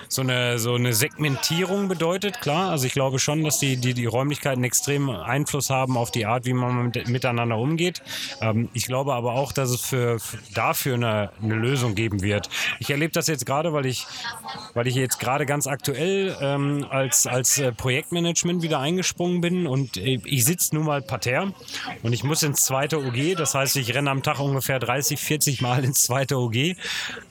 so 0.10 0.22
eine, 0.22 0.60
so 0.60 0.76
eine 0.76 0.92
Segmentierung 0.92 1.88
bedeutet, 1.88 2.42
klar, 2.42 2.72
also 2.72 2.86
ich 2.86 2.94
glaube 2.94 3.20
schon, 3.20 3.46
dass 3.46 3.60
die, 3.60 3.78
die, 3.78 3.94
die 3.94 4.06
Räumlichkeiten 4.06 4.66
extrem 4.66 5.10
Einfluss 5.10 5.70
haben 5.70 5.77
auf 5.86 6.12
die 6.12 6.26
Art, 6.26 6.46
wie 6.46 6.54
man 6.54 6.88
mit, 6.88 7.08
miteinander 7.08 7.58
umgeht. 7.58 8.02
Ähm, 8.42 8.70
ich 8.74 8.86
glaube 8.86 9.14
aber 9.14 9.34
auch, 9.34 9.52
dass 9.52 9.70
es 9.70 9.82
für, 9.82 10.20
für 10.20 10.38
dafür 10.54 10.96
eine, 10.96 11.32
eine 11.42 11.56
Lösung 11.56 11.96
geben 11.96 12.22
wird. 12.22 12.50
Ich 12.80 12.90
erlebe 12.90 13.14
das 13.14 13.28
jetzt 13.28 13.46
gerade, 13.46 13.74
weil 13.74 13.86
ich, 13.86 14.08
weil 14.74 14.88
ich 14.88 14.96
jetzt 14.96 15.20
gerade 15.20 15.46
ganz 15.46 15.68
aktuell 15.68 16.36
ähm, 16.42 16.86
als, 16.90 17.28
als 17.28 17.58
äh, 17.58 17.72
Projektmanagement 17.72 18.62
wieder 18.62 18.80
eingesprungen 18.80 19.42
bin 19.42 19.68
und 19.68 19.98
ich 19.98 20.46
sitze 20.46 20.76
nun 20.76 20.86
mal 20.86 21.02
parterre 21.02 21.54
und 22.04 22.14
ich 22.14 22.24
muss 22.24 22.44
ins 22.44 22.66
zweite 22.66 23.00
OG. 23.00 23.36
Das 23.38 23.56
heißt, 23.56 23.76
ich 23.78 23.94
renne 23.94 24.10
am 24.10 24.24
Tag 24.24 24.40
ungefähr 24.40 24.80
30, 24.80 25.20
40 25.20 25.62
Mal 25.62 25.84
ins 25.84 26.04
zweite 26.04 26.38
OG. 26.38 26.76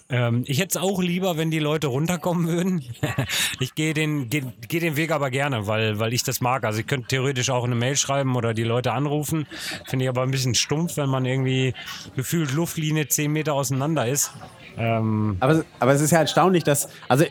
Ähm, 0.08 0.44
ich 0.46 0.60
hätte 0.60 0.78
es 0.78 0.82
auch 0.82 1.02
lieber, 1.02 1.36
wenn 1.36 1.50
die 1.50 1.58
Leute 1.58 1.88
runterkommen 1.88 2.46
würden. 2.46 2.84
ich 3.60 3.74
gehe 3.74 3.94
den, 3.94 4.28
geh, 4.28 4.42
geh 4.68 4.78
den 4.78 4.96
Weg 4.96 5.10
aber 5.10 5.30
gerne, 5.30 5.66
weil, 5.66 5.98
weil 5.98 6.12
ich 6.12 6.22
das 6.22 6.40
mag. 6.40 6.64
Also 6.64 6.80
ich 6.80 6.86
könnte 6.86 7.08
theoretisch 7.08 7.50
auch 7.50 7.64
eine 7.64 7.74
Mail 7.74 7.96
schreiben 7.96 8.30
oder 8.36 8.54
die 8.54 8.64
Leute 8.64 8.92
anrufen. 8.92 9.46
Finde 9.86 10.04
ich 10.04 10.08
aber 10.08 10.22
ein 10.22 10.30
bisschen 10.30 10.54
stumpf, 10.54 10.96
wenn 10.96 11.08
man 11.08 11.24
irgendwie 11.24 11.74
gefühlt 12.14 12.52
Luftlinie 12.52 13.08
10 13.08 13.32
Meter 13.32 13.54
auseinander 13.54 14.06
ist. 14.06 14.32
Ähm 14.78 15.36
aber, 15.40 15.64
aber 15.80 15.92
es 15.92 16.00
ist 16.00 16.10
ja 16.10 16.18
erstaunlich, 16.18 16.64
dass, 16.64 16.88
also 17.08 17.24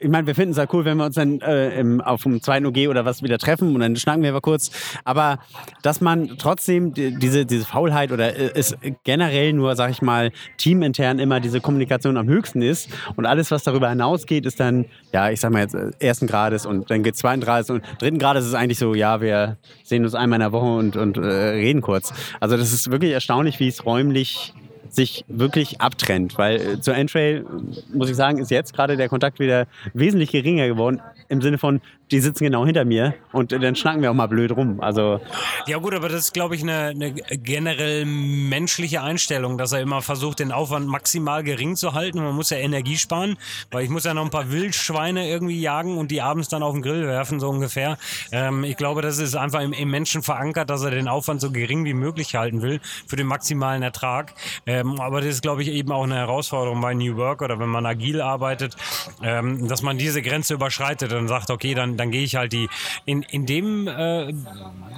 ich 0.00 0.08
meine, 0.08 0.26
wir 0.26 0.34
finden 0.34 0.50
es 0.50 0.58
ja 0.58 0.66
cool, 0.72 0.84
wenn 0.84 0.98
wir 0.98 1.06
uns 1.06 1.14
dann 1.14 1.40
äh, 1.40 1.80
im, 1.80 2.00
auf 2.00 2.22
dem 2.24 2.42
zweiten 2.42 2.66
OG 2.66 2.88
oder 2.88 3.04
was 3.04 3.22
wieder 3.22 3.38
treffen 3.38 3.74
und 3.74 3.80
dann 3.80 3.96
schnacken 3.96 4.22
wir 4.22 4.32
mal 4.32 4.40
kurz. 4.40 4.70
Aber 5.04 5.38
dass 5.82 6.00
man 6.00 6.36
trotzdem 6.38 6.92
die, 6.92 7.18
diese, 7.18 7.46
diese 7.46 7.64
Faulheit 7.64 8.12
oder 8.12 8.36
äh, 8.36 8.58
ist 8.58 8.76
generell 9.04 9.52
nur, 9.52 9.76
sag 9.76 9.90
ich 9.90 10.02
mal, 10.02 10.30
teamintern 10.58 11.18
immer 11.18 11.40
diese 11.40 11.60
Kommunikation 11.60 12.16
am 12.16 12.28
höchsten 12.28 12.60
ist 12.62 12.90
und 13.16 13.26
alles, 13.26 13.50
was 13.50 13.62
darüber 13.62 13.88
hinausgeht, 13.88 14.44
ist 14.44 14.60
dann, 14.60 14.86
ja, 15.12 15.30
ich 15.30 15.40
sag 15.40 15.52
mal 15.52 15.60
jetzt 15.62 15.74
äh, 15.74 15.90
ersten 16.00 16.26
Grades 16.26 16.66
und 16.66 16.90
dann 16.90 17.02
geht 17.02 17.16
zweiten 17.16 17.40
Grades 17.40 17.70
und 17.70 17.82
dritten 18.00 18.18
Grades 18.18 18.46
ist 18.46 18.54
eigentlich 18.54 18.78
so, 18.78 18.94
ja, 18.94 19.20
wir 19.20 19.56
sehen 19.84 20.04
uns 20.04 20.14
einmal 20.14 20.39
in 20.40 20.52
der 20.52 20.52
Woche 20.52 20.66
und, 20.66 20.96
und 20.96 21.16
äh, 21.18 21.20
reden 21.20 21.82
kurz. 21.82 22.12
Also 22.40 22.56
das 22.56 22.72
ist 22.72 22.90
wirklich 22.90 23.12
erstaunlich, 23.12 23.60
wie 23.60 23.68
es 23.68 23.84
räumlich 23.84 24.54
sich 24.88 25.24
wirklich 25.28 25.80
abtrennt. 25.80 26.38
Weil 26.38 26.56
äh, 26.56 26.80
zur 26.80 26.94
Entrail, 26.94 27.44
muss 27.92 28.10
ich 28.10 28.16
sagen, 28.16 28.38
ist 28.38 28.50
jetzt 28.50 28.74
gerade 28.74 28.96
der 28.96 29.08
Kontakt 29.08 29.38
wieder 29.38 29.66
wesentlich 29.94 30.32
geringer 30.32 30.66
geworden. 30.66 31.00
Im 31.28 31.40
Sinne 31.42 31.58
von, 31.58 31.80
die 32.10 32.20
sitzen 32.20 32.44
genau 32.44 32.66
hinter 32.66 32.84
mir 32.84 33.14
und 33.32 33.52
dann 33.52 33.76
schnacken 33.76 34.02
wir 34.02 34.10
auch 34.10 34.14
mal 34.14 34.26
blöd 34.26 34.52
rum. 34.52 34.80
Also 34.80 35.20
ja 35.66 35.78
gut, 35.78 35.94
aber 35.94 36.08
das 36.08 36.24
ist, 36.24 36.34
glaube 36.34 36.56
ich, 36.56 36.62
eine, 36.62 36.88
eine 36.88 37.12
generell 37.12 38.04
menschliche 38.04 39.02
Einstellung, 39.02 39.58
dass 39.58 39.72
er 39.72 39.80
immer 39.80 40.02
versucht, 40.02 40.40
den 40.40 40.52
Aufwand 40.52 40.88
maximal 40.88 41.44
gering 41.44 41.76
zu 41.76 41.94
halten. 41.94 42.22
Man 42.22 42.34
muss 42.34 42.50
ja 42.50 42.56
Energie 42.56 42.96
sparen, 42.96 43.36
weil 43.70 43.84
ich 43.84 43.90
muss 43.90 44.04
ja 44.04 44.14
noch 44.14 44.24
ein 44.24 44.30
paar 44.30 44.50
Wildschweine 44.50 45.28
irgendwie 45.28 45.60
jagen 45.60 45.98
und 45.98 46.10
die 46.10 46.20
abends 46.20 46.48
dann 46.48 46.62
auf 46.62 46.72
den 46.72 46.82
Grill 46.82 47.06
werfen, 47.06 47.38
so 47.38 47.48
ungefähr. 47.48 47.98
Ähm, 48.32 48.64
ich 48.64 48.76
glaube, 48.76 49.02
das 49.02 49.18
ist 49.18 49.36
einfach 49.36 49.60
im, 49.60 49.72
im, 49.72 49.90
Menschen 49.90 50.22
verankert, 50.22 50.70
dass 50.70 50.82
er 50.82 50.90
den 50.90 51.08
Aufwand 51.08 51.40
so 51.40 51.50
gering 51.50 51.84
wie 51.84 51.94
möglich 51.94 52.34
halten 52.34 52.62
will 52.62 52.80
für 53.06 53.16
den 53.16 53.26
maximalen 53.26 53.82
Ertrag. 53.82 54.34
Ähm, 54.66 55.00
aber 55.00 55.20
das 55.20 55.30
ist, 55.30 55.42
glaube 55.42 55.62
ich, 55.62 55.68
eben 55.68 55.92
auch 55.92 56.04
eine 56.04 56.16
Herausforderung 56.16 56.80
bei 56.80 56.94
New 56.94 57.16
Work 57.16 57.42
oder 57.42 57.58
wenn 57.58 57.68
man 57.68 57.86
agil 57.86 58.20
arbeitet, 58.20 58.76
ähm, 59.22 59.68
dass 59.68 59.82
man 59.82 59.98
diese 59.98 60.22
Grenze 60.22 60.54
überschreitet 60.54 61.12
und 61.12 61.28
sagt, 61.28 61.50
okay, 61.50 61.74
dann 61.74 61.96
dann 62.00 62.10
gehe 62.10 62.22
ich 62.22 62.34
halt 62.34 62.52
die 62.52 62.68
in, 63.04 63.22
in 63.22 63.46
dem 63.46 63.86
äh, 63.86 64.32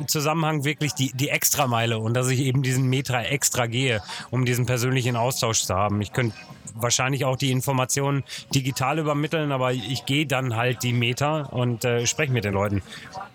Zusammenhang 0.06 0.64
wirklich 0.64 0.94
die, 0.94 1.12
die 1.14 1.28
Extrameile 1.28 1.98
und 1.98 2.14
dass 2.14 2.28
ich 2.30 2.40
eben 2.40 2.62
diesen 2.62 2.88
Meter 2.88 3.18
extra 3.28 3.66
gehe, 3.66 4.00
um 4.30 4.44
diesen 4.44 4.66
persönlichen 4.66 5.16
Austausch 5.16 5.62
zu 5.62 5.74
haben. 5.74 6.00
Ich 6.00 6.12
könnte 6.12 6.34
wahrscheinlich 6.74 7.24
auch 7.24 7.36
die 7.36 7.50
Informationen 7.50 8.24
digital 8.54 8.98
übermitteln, 8.98 9.52
aber 9.52 9.72
ich 9.72 10.06
gehe 10.06 10.26
dann 10.26 10.56
halt 10.56 10.82
die 10.82 10.92
Meter 10.92 11.52
und 11.52 11.84
äh, 11.84 12.06
spreche 12.06 12.32
mit 12.32 12.44
den 12.44 12.54
Leuten. 12.54 12.82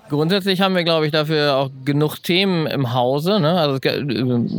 Grundsätzlich 0.09 0.61
haben 0.61 0.73
wir, 0.73 0.85
glaube 0.85 1.05
ich, 1.05 1.11
dafür 1.11 1.57
auch 1.57 1.69
genug 1.83 2.23
Themen 2.23 2.65
im 2.65 2.93
Hause. 2.93 3.41
Ne? 3.41 3.59
Also 3.59 3.77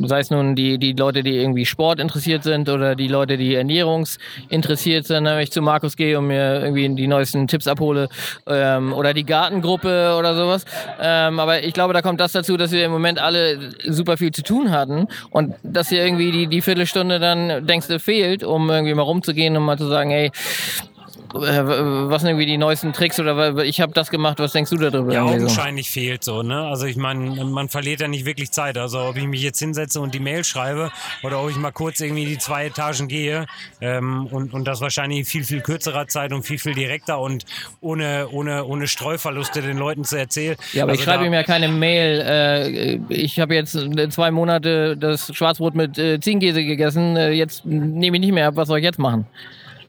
sei 0.06 0.20
es 0.20 0.30
nun 0.30 0.54
die, 0.54 0.76
die 0.76 0.92
Leute, 0.92 1.22
die 1.22 1.36
irgendwie 1.36 1.64
Sport 1.64 2.00
interessiert 2.00 2.42
sind 2.42 2.68
oder 2.68 2.94
die 2.94 3.08
Leute, 3.08 3.38
die 3.38 3.54
ernährungsinteressiert 3.54 5.06
sind, 5.06 5.24
wenn 5.24 5.38
ich 5.38 5.50
zu 5.50 5.62
Markus 5.62 5.96
gehe 5.96 6.18
und 6.18 6.26
mir 6.26 6.60
irgendwie 6.60 6.94
die 6.94 7.06
neuesten 7.06 7.48
Tipps 7.48 7.66
abhole 7.66 8.10
ähm, 8.46 8.92
oder 8.98 9.14
die 9.14 9.24
Gartengruppe 9.24 10.16
oder 10.18 10.34
sowas. 10.34 10.64
Ähm, 11.00 11.38
aber 11.40 11.62
ich 11.62 11.72
glaube, 11.72 11.94
da 11.94 12.02
kommt 12.02 12.20
das 12.20 12.32
dazu, 12.32 12.56
dass 12.56 12.72
wir 12.72 12.84
im 12.84 12.90
Moment 12.90 13.18
alle 13.20 13.58
super 13.86 14.16
viel 14.16 14.32
zu 14.32 14.42
tun 14.42 14.70
hatten 14.70 15.06
und 15.30 15.54
dass 15.62 15.88
hier 15.88 16.04
irgendwie 16.04 16.32
die, 16.32 16.46
die 16.48 16.60
Viertelstunde 16.60 17.18
dann 17.20 17.66
denkst 17.66 17.88
du 17.88 17.98
fehlt, 17.98 18.44
um 18.44 18.68
irgendwie 18.70 18.94
mal 18.94 19.02
rumzugehen 19.02 19.56
und 19.56 19.62
mal 19.62 19.78
zu 19.78 19.86
sagen, 19.86 20.10
hey, 20.10 20.30
was 21.34 22.22
sind 22.22 22.30
irgendwie 22.30 22.46
die 22.46 22.58
neuesten 22.58 22.92
Tricks 22.92 23.20
oder 23.20 23.64
ich 23.64 23.80
habe 23.80 23.92
das 23.92 24.10
gemacht, 24.10 24.38
was 24.38 24.52
denkst 24.52 24.70
du 24.70 24.76
darüber? 24.76 25.12
Ja, 25.12 25.24
augenscheinlich 25.24 25.90
so? 25.90 26.00
fehlt 26.00 26.24
so, 26.24 26.42
ne? 26.42 26.66
Also 26.66 26.86
ich 26.86 26.96
meine, 26.96 27.44
man 27.44 27.68
verliert 27.68 28.00
ja 28.00 28.08
nicht 28.08 28.24
wirklich 28.24 28.50
Zeit. 28.50 28.78
Also 28.78 29.00
ob 29.00 29.16
ich 29.16 29.26
mich 29.26 29.42
jetzt 29.42 29.58
hinsetze 29.58 30.00
und 30.00 30.14
die 30.14 30.20
Mail 30.20 30.44
schreibe 30.44 30.90
oder 31.22 31.42
ob 31.42 31.50
ich 31.50 31.56
mal 31.56 31.72
kurz 31.72 32.00
irgendwie 32.00 32.24
die 32.24 32.38
zwei 32.38 32.66
Etagen 32.66 33.08
gehe 33.08 33.46
ähm, 33.80 34.26
und, 34.26 34.54
und 34.54 34.66
das 34.66 34.80
wahrscheinlich 34.80 35.20
in 35.20 35.24
viel, 35.24 35.44
viel 35.44 35.60
kürzerer 35.60 36.06
Zeit 36.08 36.32
und 36.32 36.44
viel, 36.44 36.58
viel 36.58 36.74
direkter 36.74 37.20
und 37.20 37.44
ohne, 37.80 38.28
ohne, 38.30 38.64
ohne 38.64 38.86
Streuverluste 38.86 39.62
den 39.62 39.78
Leuten 39.78 40.04
zu 40.04 40.16
erzählen. 40.16 40.56
Ja, 40.72 40.84
aber 40.84 40.92
also 40.92 41.00
ich 41.00 41.04
schreibe 41.04 41.26
ihm 41.26 41.32
ja 41.34 41.42
keine 41.42 41.68
Mail. 41.68 42.20
Äh, 42.26 42.98
ich 43.12 43.38
habe 43.40 43.54
jetzt 43.54 43.78
zwei 44.10 44.30
Monate 44.30 44.96
das 44.96 45.34
Schwarzbrot 45.34 45.74
mit 45.74 45.98
äh, 45.98 46.20
Ziegenkäse 46.20 46.64
gegessen. 46.64 47.16
Äh, 47.16 47.32
jetzt 47.32 47.64
nehme 47.64 48.16
ich 48.16 48.20
nicht 48.20 48.32
mehr 48.32 48.48
ab. 48.48 48.56
Was 48.56 48.68
soll 48.68 48.78
ich 48.78 48.84
jetzt 48.84 48.98
machen? 48.98 49.26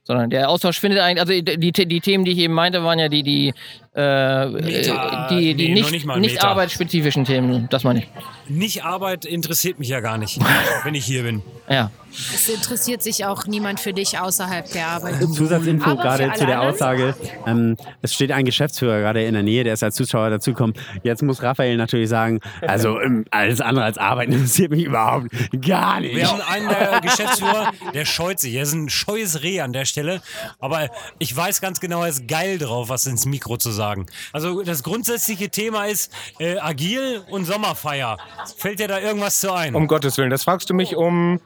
Sondern 0.09 0.31
der 0.31 0.49
Austausch 0.49 0.79
findet 0.79 1.01
eigentlich, 1.01 1.21
also 1.21 1.33
die, 1.39 1.71
die, 1.71 2.01
Themen, 2.01 2.25
die 2.25 2.31
ich 2.31 2.39
eben 2.39 2.55
meinte, 2.55 2.83
waren 2.83 2.97
ja 2.97 3.09
die, 3.09 3.21
die, 3.21 3.53
äh, 3.95 4.47
Meta, 4.47 5.27
die, 5.29 5.55
die 5.55 5.69
nee, 5.69 5.73
nicht, 5.73 5.91
nicht, 5.91 6.05
nicht 6.17 6.43
arbeitsspezifischen 6.43 7.25
Themen, 7.25 7.67
das 7.69 7.83
meine 7.83 7.99
ich. 7.99 8.07
Nicht 8.47 8.83
Arbeit 8.83 9.25
interessiert 9.25 9.79
mich 9.79 9.89
ja 9.89 9.99
gar 9.99 10.17
nicht, 10.17 10.39
wenn 10.83 10.95
ich 10.95 11.05
hier 11.05 11.23
bin. 11.23 11.41
Ja. 11.69 11.91
Es 12.11 12.49
interessiert 12.49 13.03
sich 13.03 13.25
auch 13.25 13.45
niemand 13.45 13.79
für 13.79 13.93
dich 13.93 14.17
außerhalb 14.17 14.71
der 14.71 14.87
Arbeit. 14.87 15.21
Zusatzinfo 15.21 15.91
Aber 15.91 16.01
gerade 16.01 16.33
zu 16.33 16.45
der 16.47 16.61
Aussage. 16.61 17.15
Ähm, 17.45 17.77
es 18.01 18.15
steht 18.15 18.31
ein 18.31 18.45
Geschäftsführer 18.45 18.99
gerade 18.99 19.23
in 19.23 19.35
der 19.35 19.43
Nähe, 19.43 19.63
der 19.63 19.73
ist 19.73 19.83
als 19.83 19.95
Zuschauer 19.95 20.31
dazugekommen. 20.31 20.75
Jetzt 21.03 21.21
muss 21.21 21.43
Raphael 21.43 21.77
natürlich 21.77 22.09
sagen, 22.09 22.39
also 22.61 22.99
ähm, 22.99 23.25
alles 23.29 23.61
andere 23.61 23.85
als 23.85 23.99
Arbeiten 23.99 24.31
interessiert 24.33 24.71
mich 24.71 24.85
überhaupt 24.85 25.27
gar 25.61 25.99
nicht. 25.99 26.15
Wir 26.15 26.27
haben 26.27 26.41
einen 26.41 26.69
der 26.69 27.01
Geschäftsführer, 27.01 27.71
der 27.93 28.05
scheut 28.05 28.39
sich. 28.39 28.55
Er 28.55 28.63
ist 28.63 28.73
ein 28.73 28.89
scheues 28.89 29.43
Reh 29.43 29.61
an 29.61 29.71
der 29.71 29.85
Stelle. 29.85 30.21
Aber 30.59 30.89
ich 31.19 31.35
weiß 31.35 31.61
ganz 31.61 31.79
genau, 31.79 32.01
er 32.01 32.09
ist 32.09 32.27
geil 32.27 32.57
drauf, 32.57 32.89
was 32.89 33.05
ins 33.05 33.27
Mikro 33.27 33.57
zu 33.57 33.69
sagen. 33.69 33.88
Also 34.33 34.63
das 34.63 34.83
grundsätzliche 34.83 35.49
Thema 35.49 35.85
ist 35.85 36.11
äh, 36.39 36.57
agil 36.59 37.21
und 37.29 37.45
Sommerfeier. 37.45 38.17
Fällt 38.57 38.79
dir 38.79 38.87
da 38.87 38.99
irgendwas 38.99 39.39
zu 39.39 39.51
ein? 39.53 39.75
Um 39.75 39.87
Gottes 39.87 40.17
Willen, 40.17 40.29
das 40.29 40.43
fragst 40.43 40.69
du 40.69 40.73
mich 40.73 40.95
um 40.95 41.39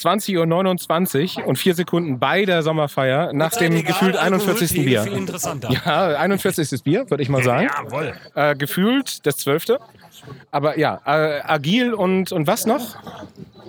20.29 0.00 1.38
Uhr 1.38 1.46
und 1.46 1.56
vier 1.56 1.74
Sekunden 1.74 2.18
bei 2.18 2.44
der 2.44 2.62
Sommerfeier 2.62 3.32
nach 3.32 3.52
dem 3.52 3.72
egal, 3.72 3.84
gefühlt 3.84 4.16
Alkohol 4.16 4.50
41. 4.50 4.70
viel, 4.70 4.84
Bier. 4.84 5.02
viel 5.02 5.12
interessanter. 5.12 5.70
Ja, 5.70 6.18
41. 6.18 6.82
Bier, 6.82 7.08
würde 7.10 7.22
ich 7.22 7.28
mal 7.28 7.42
sagen. 7.42 7.68
Jawohl. 7.84 8.14
Äh, 8.34 8.56
gefühlt 8.56 9.24
das 9.26 9.38
12. 9.38 9.78
Aber 10.50 10.78
ja, 10.78 11.00
äh, 11.06 11.40
agil 11.42 11.94
und, 11.94 12.32
und 12.32 12.46
was 12.46 12.66
noch? 12.66 12.96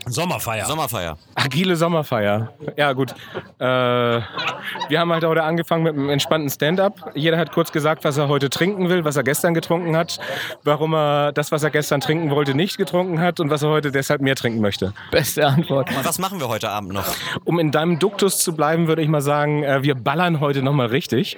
Sommerfeier. 0.08 0.66
Sommerfeier. 0.66 1.18
Agile 1.34 1.76
Sommerfeier. 1.76 2.54
Ja, 2.78 2.94
gut. 2.94 3.12
Äh, 3.58 3.66
wir 3.66 5.00
haben 5.00 5.12
halt 5.12 5.24
heute 5.24 5.44
angefangen 5.44 5.84
mit 5.84 5.94
einem 5.94 6.10
entspannten 6.10 6.50
Stand-up. 6.50 7.12
Jeder 7.16 7.38
hat 7.38 7.52
kurz 7.52 7.72
gesagt, 7.72 8.04
was 8.04 8.18
er 8.18 8.28
heute 8.28 8.52
trinken 8.52 8.90
will, 8.90 9.04
was 9.04 9.16
er 9.16 9.24
gestern 9.24 9.56
getrunken 9.56 9.96
hat, 9.98 10.20
warum 10.64 10.94
er 10.94 11.32
das, 11.32 11.52
was 11.52 11.64
er 11.64 11.72
gestern 11.72 12.02
trinken 12.02 12.30
wollte, 12.30 12.54
nicht 12.54 12.78
getrunken 12.78 13.20
hat 13.20 13.40
und 13.40 13.50
was 13.50 13.64
er 13.64 13.70
heute 13.70 13.92
deshalb 13.92 14.22
mehr 14.22 14.36
trinken 14.36 14.62
möchte. 14.62 14.94
Beste 15.10 15.48
Antwort. 15.48 15.90
Und 15.90 16.06
was 16.06 16.20
machen 16.20 16.40
wir 16.40 16.50
heute 16.50 16.70
Abend 16.70 16.94
noch? 16.94 17.06
Um 17.44 17.58
in 17.58 17.72
deinem 17.72 17.98
Duktus 17.98 18.40
zu 18.40 18.56
bleiben, 18.56 18.88
würde 18.88 19.02
ich 19.02 19.08
mal 19.08 19.22
sagen, 19.22 19.64
äh, 19.64 19.82
wir 19.82 19.96
ballern 19.96 20.40
heute 20.40 20.62
nochmal 20.62 20.88
richtig. 20.88 21.38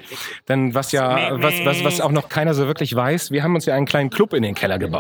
Denn 0.49 0.73
was 0.73 0.91
ja, 0.91 1.41
was, 1.41 1.53
was, 1.63 1.83
was 1.85 2.01
auch 2.01 2.11
noch 2.11 2.27
keiner 2.27 2.53
so 2.53 2.67
wirklich 2.67 2.93
weiß, 2.93 3.31
wir 3.31 3.43
haben 3.43 3.55
uns 3.55 3.65
ja 3.65 3.75
einen 3.75 3.85
kleinen 3.85 4.09
Club 4.09 4.33
in 4.33 4.43
den 4.43 4.55
Keller 4.55 4.77
gebaut. 4.77 4.96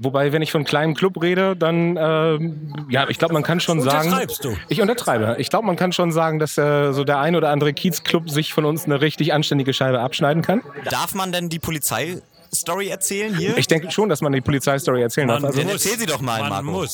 Wobei, 0.00 0.32
wenn 0.32 0.42
ich 0.42 0.52
von 0.52 0.64
kleinem 0.64 0.94
Club 0.94 1.20
rede, 1.20 1.56
dann, 1.56 1.96
ähm, 2.00 2.86
ja, 2.88 3.08
ich 3.08 3.18
glaube, 3.18 3.34
man 3.34 3.42
kann 3.42 3.58
schon 3.58 3.80
sagen. 3.80 4.14
Du? 4.42 4.56
Ich 4.68 4.80
untertreibe. 4.80 5.36
Ich 5.38 5.50
glaube, 5.50 5.66
man 5.66 5.74
kann 5.74 5.92
schon 5.92 6.12
sagen, 6.12 6.38
dass 6.38 6.56
äh, 6.56 6.92
so 6.92 7.02
der 7.02 7.18
ein 7.18 7.34
oder 7.34 7.50
andere 7.50 7.72
Kiezclub 7.72 8.30
sich 8.30 8.52
von 8.52 8.64
uns 8.64 8.84
eine 8.84 9.00
richtig 9.00 9.32
anständige 9.32 9.72
Scheibe 9.72 9.98
abschneiden 10.00 10.42
kann. 10.42 10.62
Darf 10.88 11.14
man 11.14 11.32
denn 11.32 11.48
die 11.48 11.58
Polizei-Story 12.48 12.88
erzählen 12.88 13.36
hier? 13.36 13.56
Ich 13.58 13.66
denke 13.66 13.90
schon, 13.90 14.08
dass 14.08 14.20
man 14.20 14.32
die 14.32 14.40
Polizeistory 14.40 15.02
erzählen 15.02 15.28
darf. 15.28 15.44
Also, 15.44 15.60
Dann 15.60 15.68
erzähl 15.68 15.98
sie 15.98 16.06
doch 16.06 16.20
mal, 16.20 16.48
Marco. 16.48 16.84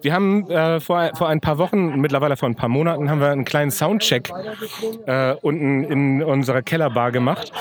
wir 0.00 0.12
haben 0.12 0.50
äh, 0.50 0.80
vor, 0.80 1.10
vor 1.16 1.28
ein 1.28 1.40
paar 1.40 1.58
Wochen, 1.58 2.00
mittlerweile 2.00 2.36
vor 2.36 2.48
ein 2.48 2.54
paar 2.54 2.68
Monaten, 2.68 3.10
haben 3.10 3.20
wir 3.20 3.30
einen 3.30 3.44
kleinen 3.44 3.70
Soundcheck 3.70 4.30
äh, 5.06 5.34
unten 5.42 5.84
in 5.84 6.22
unserer 6.22 6.62
Kellerbar 6.62 7.12
gemacht. 7.12 7.52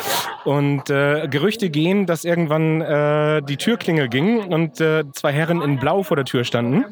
Und 0.43 0.89
äh, 0.89 1.27
Gerüchte 1.27 1.69
gehen, 1.69 2.05
dass 2.05 2.23
irgendwann 2.23 2.81
äh, 2.81 3.41
die 3.43 3.57
Türklingel 3.57 4.09
ging 4.09 4.39
und 4.39 4.81
äh, 4.81 5.03
zwei 5.13 5.31
Herren 5.31 5.61
in 5.61 5.77
Blau 5.77 6.03
vor 6.03 6.15
der 6.15 6.25
Tür 6.25 6.43
standen. 6.43 6.85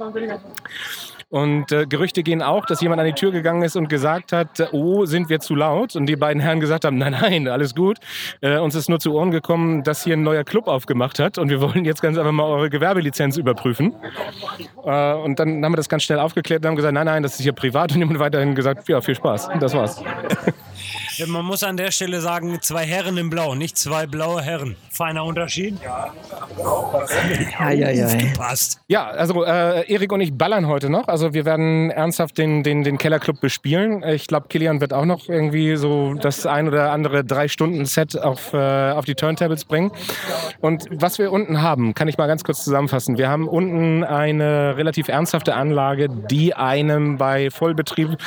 Und 1.30 1.72
äh, 1.72 1.86
Gerüchte 1.86 2.24
gehen 2.24 2.42
auch, 2.42 2.65
dass 2.65 2.82
jemand 2.82 3.00
an 3.00 3.06
die 3.06 3.13
Tür 3.13 3.32
gegangen 3.32 3.62
ist 3.62 3.76
und 3.76 3.88
gesagt 3.88 4.32
hat, 4.32 4.70
oh, 4.72 5.06
sind 5.06 5.30
wir 5.30 5.39
zu 5.39 5.56
laut? 5.56 5.96
Und 5.96 6.08
die 6.08 6.15
beiden 6.15 6.42
Herren 6.42 6.60
gesagt 6.60 6.86
haben, 6.86 6.98
nein, 6.98 7.15
nein, 7.20 7.48
alles 7.48 7.76
gut. 7.76 8.00
Äh, 8.42 8.58
uns 8.58 8.74
ist 8.74 8.89
nur 8.89 9.00
zu 9.00 9.13
Ohren 9.13 9.30
gekommen, 9.30 9.84
dass 9.84 10.04
hier 10.04 10.15
ein 10.15 10.24
neuer 10.24 10.44
Club 10.44 10.68
aufgemacht 10.68 11.20
hat 11.20 11.38
und 11.38 11.50
wir 11.50 11.62
wollen 11.62 11.86
jetzt 11.86 12.02
ganz 12.02 12.18
einfach 12.18 12.32
mal 12.32 12.46
eure 12.46 12.70
Gewerbelizenz 12.70 13.38
überprüfen. 13.38 13.94
Äh, 14.84 15.13
und 15.13 15.39
dann 15.39 15.63
haben 15.63 15.72
wir 15.72 15.78
das 15.78 15.89
ganz 15.89 16.04
schnell 16.04 16.20
aufgeklärt 16.20 16.63
und 16.63 16.70
haben 16.70 16.76
gesagt, 16.76 16.94
nein, 16.96 17.06
nein, 17.06 17.22
das 17.22 17.36
ist 17.36 17.44
hier 17.44 17.54
privat. 17.54 17.92
Und 17.92 18.00
jemand 18.00 18.20
weiterhin 18.20 18.56
gesagt, 18.56 18.89
ja, 18.89 19.00
viel 19.02 19.15
Spaß. 19.15 19.50
Und 19.50 19.62
das 19.62 19.74
war's. 19.76 20.04
Ja, 21.19 21.27
Man 21.27 21.43
muss 21.43 21.63
an 21.63 21.75
der 21.75 21.91
Stelle 21.91 22.21
sagen, 22.21 22.60
zwei 22.62 22.86
Herren 22.86 23.17
in 23.17 23.29
Blau, 23.29 23.53
nicht 23.53 23.77
zwei 23.77 24.08
blaue 24.08 24.41
Herren. 24.41 24.77
Feiner 24.89 25.25
Unterschied. 25.25 25.77
Ja. 25.84 26.13
Passt. 28.38 28.79
Ja, 28.88 29.10
also 29.10 29.43
äh, 29.43 29.91
Erik 29.91 30.13
und 30.13 30.21
ich 30.21 30.34
ballern 30.34 30.67
heute 30.67 30.89
noch. 30.89 31.10
Also 31.10 31.34
wir 31.34 31.43
werden 31.43 31.91
ernsthaft 31.91 32.38
den, 32.38 32.63
den, 32.63 32.86
den 32.86 32.97
Kellerclub 32.97 33.41
bespielen. 33.41 34.01
Ich 34.03 34.27
glaube, 34.27 34.47
Kilian 34.47 34.79
wird 34.79 34.93
auch 34.93 35.03
noch 35.03 35.27
irgendwie 35.27 35.75
so 35.75 36.13
das 36.13 36.45
ein 36.45 36.69
oder 36.69 36.93
andere 36.93 37.25
Drei-Stunden-Set 37.25 38.17
auf, 38.17 38.53
äh, 38.53 38.91
auf 38.91 39.03
die 39.03 39.15
Turntables 39.15 39.65
bringen. 39.65 39.91
Und 40.62 40.86
was 40.89 41.19
wir 41.19 41.34
unten 41.34 41.62
haben, 41.62 41.95
kann 41.95 42.08
ich 42.08 42.17
mal 42.17 42.27
ganz 42.27 42.45
kurz 42.45 42.63
zusammenfassen. 42.63 43.17
Wir 43.17 43.27
haben 43.27 43.49
unten 43.49 44.05
eine 44.05 44.77
relativ 44.77 45.10
ernsthafte 45.10 45.53
Anlage, 45.53 46.08
die 46.08 46.53
einem 46.53 47.17
bei 47.17 47.51
Vollbetrieb 47.51 48.17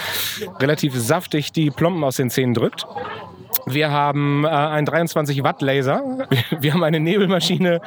relativ 0.60 0.94
saftig 0.94 1.52
die 1.52 1.70
Plomben 1.70 2.04
aus 2.04 2.16
den 2.16 2.28
Zähnen 2.28 2.52
drückt. 2.52 2.81
Wir 3.66 3.90
haben 3.90 4.44
äh, 4.44 4.48
einen 4.48 4.86
23 4.86 5.42
Watt 5.44 5.62
Laser. 5.62 6.02
Wir, 6.30 6.62
wir 6.62 6.74
haben 6.74 6.82
eine 6.82 7.00
Nebelmaschine, 7.00 7.80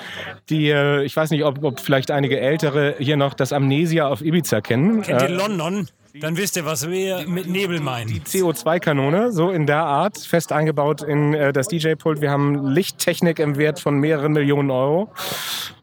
die, 0.49 0.69
äh, 0.69 1.03
ich 1.03 1.15
weiß 1.15 1.31
nicht, 1.31 1.43
ob, 1.43 1.63
ob 1.63 1.79
vielleicht 1.79 2.11
einige 2.11 2.39
Ältere 2.39 2.95
hier 2.97 3.17
noch 3.17 3.33
das 3.33 3.51
Amnesia 3.51 4.07
auf 4.07 4.21
Ibiza 4.21 4.61
kennen. 4.61 5.01
Kennt 5.01 5.21
ihr 5.21 5.29
Äh, 5.29 5.33
London? 5.33 5.87
Dann 6.21 6.37
wisst 6.37 6.55
ihr, 6.55 6.65
was 6.65 6.89
wir 6.89 7.27
mit 7.27 7.47
Nebel 7.47 7.81
meinen. 7.81 8.07
die 8.07 8.21
CO2-Kanone, 8.21 9.33
so 9.33 9.49
in 9.51 9.67
der 9.67 9.83
Art, 9.83 10.17
fest 10.17 10.53
eingebaut 10.53 11.01
in 11.01 11.33
äh, 11.33 11.51
das 11.51 11.67
DJ-Pult. 11.67 12.21
Wir 12.21 12.31
haben 12.31 12.67
Lichttechnik 12.67 13.37
im 13.39 13.57
Wert 13.57 13.81
von 13.81 13.99
mehreren 13.99 14.31
Millionen 14.31 14.71
Euro. 14.71 15.09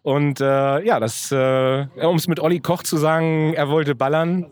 Und 0.00 0.40
äh, 0.40 0.44
ja, 0.86 0.98
das, 1.00 1.30
äh, 1.32 1.86
um 2.02 2.16
es 2.16 2.28
mit 2.28 2.40
Olli 2.40 2.60
Koch 2.60 2.82
zu 2.82 2.96
sagen, 2.96 3.52
er 3.52 3.68
wollte 3.68 3.94
ballern, 3.94 4.46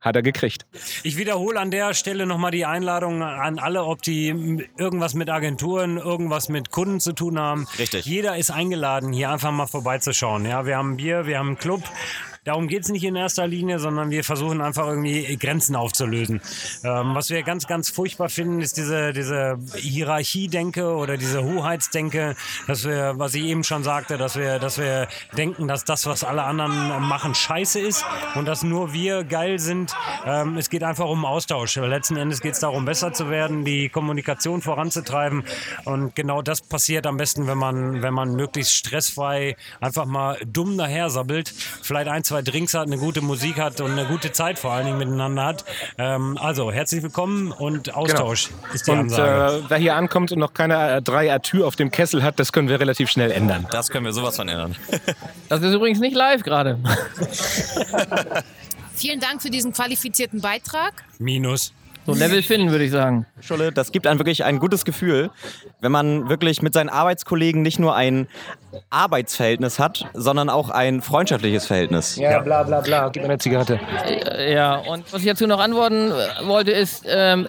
hat 0.00 0.16
er 0.16 0.22
gekriegt. 0.22 0.66
Ich 1.02 1.16
wiederhole 1.16 1.58
an 1.58 1.70
der 1.70 1.94
Stelle 1.94 2.26
nochmal 2.26 2.50
die 2.50 2.64
Einladung 2.64 3.22
an 3.22 3.58
alle, 3.58 3.84
ob 3.84 4.02
die 4.02 4.66
irgendwas 4.76 5.14
mit 5.14 5.28
Agenturen, 5.28 5.96
irgendwas 5.96 6.48
mit 6.48 6.70
Kunden 6.70 7.00
zu 7.00 7.12
tun 7.12 7.38
haben. 7.38 7.66
Richtig. 7.78 8.06
Jeder 8.06 8.36
ist 8.36 8.50
eingeladen, 8.50 9.12
hier 9.12 9.30
einfach 9.30 9.50
mal 9.50 9.66
vorbeizuschauen. 9.66 10.44
Ja, 10.44 10.66
wir 10.66 10.76
haben 10.76 10.96
Bier, 10.96 11.26
wir 11.26 11.38
haben 11.38 11.48
einen 11.48 11.58
Club. 11.58 11.82
Darum 12.44 12.68
geht 12.68 12.84
es 12.84 12.88
nicht 12.88 13.04
in 13.04 13.16
erster 13.16 13.46
Linie, 13.46 13.78
sondern 13.78 14.10
wir 14.10 14.24
versuchen 14.24 14.60
einfach 14.60 14.86
irgendwie 14.86 15.36
Grenzen 15.36 15.76
aufzulösen. 15.76 16.40
Ähm, 16.84 17.14
was 17.14 17.30
wir 17.30 17.42
ganz, 17.42 17.66
ganz 17.66 17.90
furchtbar 17.90 18.28
finden, 18.28 18.60
ist 18.60 18.76
diese, 18.76 19.12
diese 19.12 19.58
Hierarchiedenke 19.76 20.94
oder 20.94 21.16
diese 21.16 21.42
Hoheitsdenke, 21.42 22.36
dass 22.66 22.84
wir, 22.84 23.14
was 23.16 23.34
ich 23.34 23.44
eben 23.44 23.64
schon 23.64 23.82
sagte, 23.82 24.18
dass 24.18 24.36
wir, 24.36 24.58
dass 24.58 24.78
wir 24.78 25.08
denken, 25.36 25.68
dass 25.68 25.84
das, 25.84 26.06
was 26.06 26.24
alle 26.24 26.42
anderen 26.44 27.02
machen, 27.02 27.34
scheiße 27.34 27.80
ist 27.80 28.04
und 28.34 28.46
dass 28.46 28.62
nur 28.62 28.92
wir 28.92 29.24
geil 29.24 29.58
sind. 29.58 29.94
Ähm, 30.24 30.56
es 30.56 30.70
geht 30.70 30.82
einfach 30.82 31.08
um 31.08 31.24
Austausch. 31.24 31.76
Letzten 31.76 32.16
Endes 32.16 32.40
geht 32.40 32.54
es 32.54 32.60
darum, 32.60 32.84
besser 32.84 33.12
zu 33.12 33.30
werden, 33.30 33.64
die 33.64 33.88
Kommunikation 33.88 34.62
voranzutreiben. 34.62 35.44
Und 35.84 36.14
genau 36.14 36.42
das 36.42 36.60
passiert 36.60 37.06
am 37.06 37.16
besten, 37.16 37.46
wenn 37.46 37.58
man, 37.58 38.02
wenn 38.02 38.14
man 38.14 38.34
möglichst 38.34 38.72
stressfrei 38.74 39.56
einfach 39.80 40.06
mal 40.06 40.38
dumm 40.46 40.76
daher 40.78 41.10
sabbelt, 41.10 41.52
vielleicht 41.82 42.08
ein, 42.08 42.24
zwei 42.24 42.37
Drinks 42.42 42.74
hat, 42.74 42.86
eine 42.86 42.98
gute 42.98 43.20
Musik 43.20 43.58
hat 43.58 43.80
und 43.80 43.92
eine 43.92 44.06
gute 44.06 44.32
Zeit 44.32 44.58
vor 44.58 44.72
allen 44.72 44.86
Dingen 44.86 44.98
miteinander 44.98 45.44
hat. 45.44 45.64
Ähm, 45.98 46.38
also 46.40 46.72
herzlich 46.72 47.02
willkommen 47.02 47.52
und 47.52 47.94
Austausch 47.94 48.48
ist 48.74 48.86
die 48.86 48.90
Genau. 48.90 49.02
Und 49.02 49.10
Ansage. 49.12 49.58
äh, 49.58 49.62
wer 49.70 49.78
hier 49.78 49.96
ankommt 49.96 50.32
und 50.32 50.38
noch 50.38 50.54
keine 50.54 50.96
äh, 50.96 51.02
drei 51.02 51.32
Atür 51.32 51.66
auf 51.66 51.76
dem 51.76 51.90
Kessel 51.90 52.22
hat, 52.22 52.38
das 52.38 52.52
können 52.52 52.68
wir 52.68 52.80
relativ 52.80 53.10
schnell 53.10 53.30
ändern. 53.30 53.66
Das 53.70 53.90
können 53.90 54.04
wir 54.04 54.12
sowas 54.12 54.36
von 54.36 54.48
ändern. 54.48 54.74
Das 55.48 55.62
ist 55.62 55.72
übrigens 55.74 55.98
nicht 56.00 56.14
live 56.14 56.42
gerade. 56.42 56.78
Vielen 58.94 59.20
Dank 59.20 59.40
für 59.40 59.50
diesen 59.50 59.72
qualifizierten 59.72 60.40
Beitrag. 60.40 61.04
Minus. 61.18 61.72
So 62.08 62.14
Level 62.14 62.42
finden, 62.42 62.70
würde 62.70 62.84
ich 62.84 62.90
sagen. 62.90 63.26
Scholle, 63.40 63.70
das 63.70 63.92
gibt 63.92 64.06
einem 64.06 64.18
wirklich 64.18 64.42
ein 64.44 64.58
gutes 64.58 64.86
Gefühl, 64.86 65.30
wenn 65.82 65.92
man 65.92 66.30
wirklich 66.30 66.62
mit 66.62 66.72
seinen 66.72 66.88
Arbeitskollegen 66.88 67.60
nicht 67.60 67.78
nur 67.78 67.94
ein 67.94 68.28
Arbeitsverhältnis 68.88 69.78
hat, 69.78 70.06
sondern 70.14 70.48
auch 70.48 70.70
ein 70.70 71.02
freundschaftliches 71.02 71.66
Verhältnis. 71.66 72.16
Ja, 72.16 72.38
bla 72.40 72.62
bla 72.62 72.80
bla, 72.80 73.10
gib 73.10 73.24
mir 73.24 73.28
eine 73.28 73.38
Zigarette. 73.38 73.78
Äh, 74.06 74.54
Ja, 74.54 74.76
und 74.76 75.12
was 75.12 75.20
ich 75.20 75.28
dazu 75.28 75.46
noch 75.46 75.60
antworten 75.60 76.10
äh, 76.10 76.46
wollte, 76.46 76.70
ist, 76.70 77.04
ähm, 77.06 77.46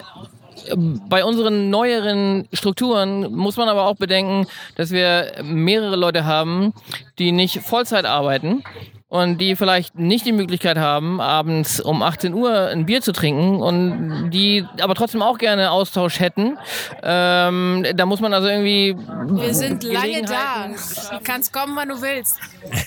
bei 1.08 1.24
unseren 1.24 1.70
neueren 1.70 2.46
Strukturen 2.52 3.32
muss 3.34 3.56
man 3.56 3.70
aber 3.70 3.86
auch 3.86 3.96
bedenken, 3.96 4.46
dass 4.76 4.90
wir 4.90 5.32
mehrere 5.42 5.96
Leute 5.96 6.26
haben, 6.26 6.74
die 7.18 7.32
nicht 7.32 7.62
Vollzeit 7.62 8.04
arbeiten 8.04 8.62
und 9.10 9.38
die 9.38 9.56
vielleicht 9.56 9.98
nicht 9.98 10.24
die 10.24 10.32
Möglichkeit 10.32 10.78
haben, 10.78 11.20
abends 11.20 11.80
um 11.80 12.00
18 12.00 12.32
Uhr 12.32 12.68
ein 12.68 12.86
Bier 12.86 13.02
zu 13.02 13.12
trinken 13.12 13.60
und 13.60 14.30
die 14.30 14.64
aber 14.80 14.94
trotzdem 14.94 15.20
auch 15.20 15.36
gerne 15.36 15.72
Austausch 15.72 16.20
hätten. 16.20 16.56
Ähm, 17.02 17.84
da 17.94 18.06
muss 18.06 18.20
man 18.20 18.32
also 18.32 18.48
irgendwie. 18.48 18.96
Wir 18.96 19.52
sind 19.52 19.82
lange 19.82 20.22
da. 20.22 20.68
Du 20.68 21.24
kannst 21.24 21.52
kommen, 21.52 21.74
wann 21.74 21.88
du 21.88 22.00
willst. 22.00 22.36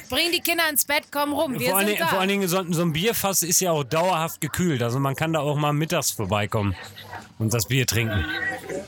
Bring 0.10 0.32
die 0.34 0.40
Kinder 0.40 0.64
ins 0.72 0.86
Bett, 0.86 1.04
komm 1.12 1.34
rum. 1.34 1.60
Wir 1.60 1.70
Vor 1.70 1.80
allen, 1.80 1.88
sind 1.88 1.98
Dingen, 1.98 2.08
da. 2.08 2.08
vor 2.08 2.20
allen 2.20 2.30
Dingen 2.30 2.48
so, 2.48 2.64
so 2.70 2.82
ein 2.84 2.94
Bierfass 2.94 3.44
ist 3.44 3.60
ja 3.60 3.72
auch 3.72 3.84
dauerhaft 3.84 4.40
gekühlt. 4.40 4.82
Also 4.82 5.00
man 5.00 5.16
kann 5.16 5.34
da 5.34 5.42
auch 5.42 5.58
mal 5.58 5.74
mittags 5.74 6.12
vorbeikommen 6.12 6.74
und 7.38 7.54
das 7.54 7.68
Bier 7.68 7.86
trinken. 7.86 8.24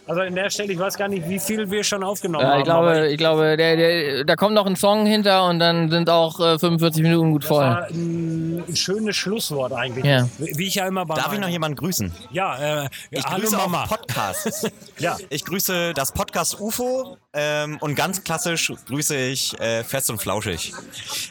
Also 0.08 0.22
in 0.22 0.36
der 0.36 0.50
Stelle, 0.50 0.72
ich 0.72 0.80
weiß 0.80 0.98
gar 0.98 1.08
nicht, 1.08 1.28
wie 1.28 1.40
viel 1.40 1.70
wir 1.70 1.84
schon 1.84 2.04
aufgenommen 2.04 2.46
haben. 2.46 2.60
ich 2.60 2.64
glaube, 2.66 3.08
ich 3.10 3.18
glaube 3.18 3.58
der, 3.58 3.76
der, 3.76 4.24
da 4.24 4.36
kommt 4.36 4.54
noch 4.54 4.66
ein 4.66 4.76
Song 4.76 5.06
hinter 5.06 5.48
und 5.50 5.60
dann 5.60 5.90
sind 5.90 6.10
auch 6.10 6.40
äh, 6.40 6.60
45 6.60 7.04
Minuten 7.04 7.25
gut 7.32 7.44
Das 7.44 7.48
voll. 7.50 7.64
war 7.64 7.88
ein 7.90 8.64
schönes 8.76 9.16
Schlusswort 9.16 9.74
eigentlich. 9.74 10.06
Ja. 10.06 10.28
Wie 10.38 10.68
ich 10.68 10.76
ja 10.76 10.88
immer 10.88 11.06
bei 11.06 11.16
Darf 11.16 11.34
ich 11.34 11.40
noch 11.40 11.48
jemanden 11.50 11.76
grüßen? 11.78 12.12
Ja, 12.32 12.84
äh, 12.86 12.90
Ich 13.12 13.24
hallo 13.26 13.42
grüße 13.42 13.58
Mama. 13.58 13.84
auch 13.84 13.88
Podcasts. 13.90 14.68
Ja. 14.98 15.18
Ich 15.30 15.44
grüße 15.44 15.94
das 15.94 16.14
Podcast 16.14 16.60
UFO 16.62 17.18
ähm, 17.34 17.78
und 17.82 17.96
ganz 17.96 18.24
klassisch 18.24 18.72
grüße 18.88 19.16
ich 19.18 19.60
äh, 19.60 19.84
Fest 19.84 20.10
und 20.10 20.20
Flauschig. 20.20 20.74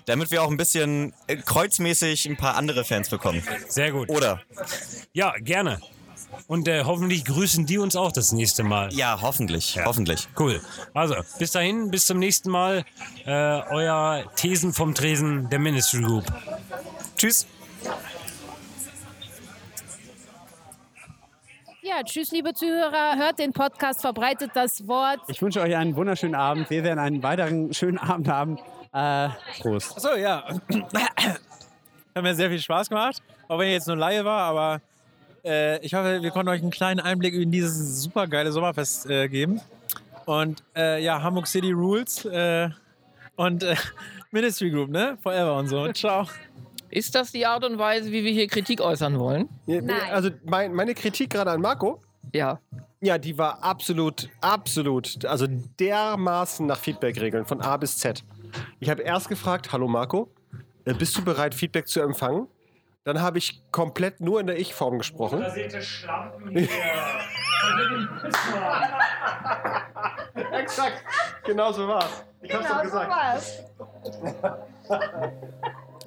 Damit 0.04 0.30
wir 0.30 0.42
auch 0.42 0.50
ein 0.50 0.59
bisschen 0.59 1.14
äh, 1.28 1.37
kreuzmäßig 1.37 2.26
ein 2.26 2.37
paar 2.37 2.57
andere 2.57 2.85
Fans 2.85 3.09
bekommen. 3.09 3.42
Sehr 3.68 3.90
gut. 3.92 4.11
Oder? 4.11 4.42
Ja, 5.14 5.33
gerne. 5.40 5.80
Und 6.47 6.68
äh, 6.68 6.85
hoffentlich 6.85 7.25
grüßen 7.25 7.66
die 7.66 7.79
uns 7.79 7.97
auch 7.97 8.12
das 8.12 8.33
nächste 8.33 8.62
Mal. 8.62 8.92
Ja, 8.92 9.18
hoffentlich. 9.20 9.79
Hoffentlich. 9.85 10.29
Cool. 10.38 10.61
Also, 10.92 11.16
bis 11.38 11.53
dahin, 11.53 11.90
bis 11.90 12.07
zum 12.07 12.18
nächsten 12.18 12.51
Mal. 12.51 12.85
Äh, 13.27 13.31
euer 13.31 14.25
Thesen 14.37 14.73
vom 14.73 14.94
Tresen 14.94 15.49
der 15.51 15.59
Ministry 15.59 16.03
Group. 16.03 16.25
Tschüss. 17.16 17.47
Ja, 21.83 22.03
tschüss, 22.03 22.31
liebe 22.33 22.55
Zuhörer. 22.55 23.16
Hört 23.16 23.38
den 23.38 23.53
Podcast, 23.53 24.01
verbreitet 24.01 24.53
das 24.55 24.88
Wort. 24.88 25.20
Ich 25.29 25.42
wünsche 25.42 25.61
euch 25.61 25.77
einen 25.77 25.94
wunderschönen 25.94 26.35
Abend. 26.35 26.70
Wir 26.70 26.83
werden 26.83 26.99
einen 26.99 27.23
weiteren 27.23 27.75
schönen 27.75 27.99
Abend 27.99 28.27
haben. 28.27 28.59
Äh, 28.94 29.29
Prost. 29.61 29.97
Achso, 29.97 30.14
ja. 30.14 30.44
Hat 32.14 32.23
mir 32.23 32.35
sehr 32.35 32.49
viel 32.49 32.61
Spaß 32.61 32.88
gemacht, 32.88 33.23
auch 33.49 33.59
wenn 33.59 33.66
ich 33.66 33.75
jetzt 33.75 33.88
nur 33.88 33.97
Laie 33.97 34.25
war, 34.25 34.42
aber 34.42 34.81
äh, 35.44 35.78
ich 35.85 35.94
hoffe, 35.94 36.22
wir 36.22 36.30
konnten 36.30 36.48
euch 36.48 36.62
einen 36.62 36.70
kleinen 36.70 37.00
Einblick 37.00 37.35
in 37.35 37.50
dieses 37.50 38.02
super 38.02 38.26
geile 38.26 38.52
Sommerfest 38.52 39.09
äh, 39.09 39.28
geben. 39.28 39.61
Und 40.26 40.62
äh, 40.74 41.02
ja, 41.02 41.22
Hamburg 41.22 41.46
City 41.46 41.72
Rules 41.72 42.24
äh, 42.24 42.70
und 43.37 43.62
äh, 43.62 43.76
Ministry 44.30 44.70
Group, 44.70 44.90
ne? 44.90 45.18
Forever 45.22 45.57
und 45.57 45.68
so. 45.68 45.92
Ciao. 45.92 46.26
Ist 46.90 47.14
das 47.14 47.33
die 47.33 47.44
Art 47.44 47.64
und 47.64 47.78
Weise, 47.78 48.11
wie 48.12 48.24
wir 48.24 48.33
hier 48.33 48.46
Kritik 48.46 48.80
äußern 48.80 49.18
wollen? 49.18 49.48
Nein. 49.66 49.90
Also 50.11 50.30
mein, 50.44 50.72
meine 50.72 50.94
Kritik 50.94 51.30
gerade 51.30 51.50
an 51.50 51.61
Marco. 51.61 52.00
Ja. 52.33 52.61
Ja, 53.00 53.18
die 53.18 53.37
war 53.37 53.62
absolut, 53.62 54.30
absolut, 54.40 55.26
also 55.26 55.46
dermaßen 55.78 56.66
nach 56.66 56.78
Feedback-Regeln 56.78 57.44
von 57.44 57.61
A 57.61 57.76
bis 57.76 57.98
Z. 57.98 58.24
Ich 58.80 58.88
habe 58.88 59.02
erst 59.02 59.28
gefragt, 59.28 59.72
hallo 59.72 59.88
Marco, 59.88 60.30
bist 60.85 61.16
du 61.18 61.22
bereit, 61.22 61.54
Feedback 61.54 61.87
zu 61.87 62.00
empfangen? 62.00 62.46
Dann 63.05 63.21
habe 63.21 63.38
ich 63.38 63.62
komplett 63.71 64.21
nur 64.21 64.40
in 64.40 64.47
der 64.47 64.59
Ich-Form 64.59 64.99
gesprochen. 64.99 65.43
Rasierte 65.43 65.83
Schlampen 65.83 66.49
hier. 66.51 66.69
Exakt, 70.53 71.03
genau 71.45 71.71
so 71.73 71.87
war's. 71.87 72.25
Ich 72.43 72.55
hab's 72.55 72.69
doch 72.69 72.83
gesagt. 72.83 73.12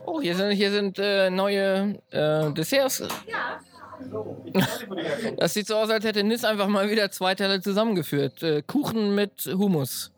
Oh, 0.10 0.22
hier 0.22 0.36
sind, 0.36 0.52
hier 0.52 0.72
sind 0.72 0.98
äh, 1.00 1.30
neue 1.30 2.00
äh, 2.12 2.50
Desserts. 2.54 3.04
Ja. 3.26 3.60
Das 5.36 5.54
sieht 5.54 5.68
so 5.68 5.76
aus, 5.76 5.90
als 5.90 6.06
hätte 6.06 6.24
Nis 6.24 6.46
einfach 6.46 6.68
mal 6.68 6.90
wieder 6.90 7.12
zwei 7.12 7.36
Teile 7.36 7.60
zusammengeführt. 7.60 8.42
Äh, 8.42 8.62
Kuchen 8.62 9.16
mit 9.16 9.44
Hummus. 9.46 10.14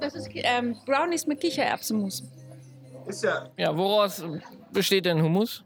Das 0.00 0.14
ist 0.14 0.28
ähm, 0.34 0.76
Brownies 0.84 1.26
mit 1.26 1.40
Kichererbsenmus. 1.40 2.24
Ist 3.06 3.24
ja. 3.24 3.48
Ja, 3.56 3.74
woraus 3.74 4.22
besteht 4.72 5.06
denn 5.06 5.22
Hummus? 5.22 5.64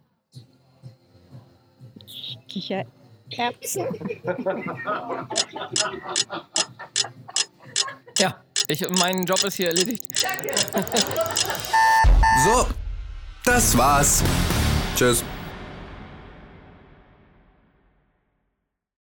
Kichererbsen? 2.49 3.87
Ja, 8.19 8.43
ich, 8.69 8.89
mein 8.99 9.25
Job 9.25 9.43
ist 9.45 9.55
hier 9.55 9.69
erledigt. 9.69 10.05
So, 12.45 12.67
das 13.45 13.77
war's. 13.77 14.23
Tschüss. 14.97 15.25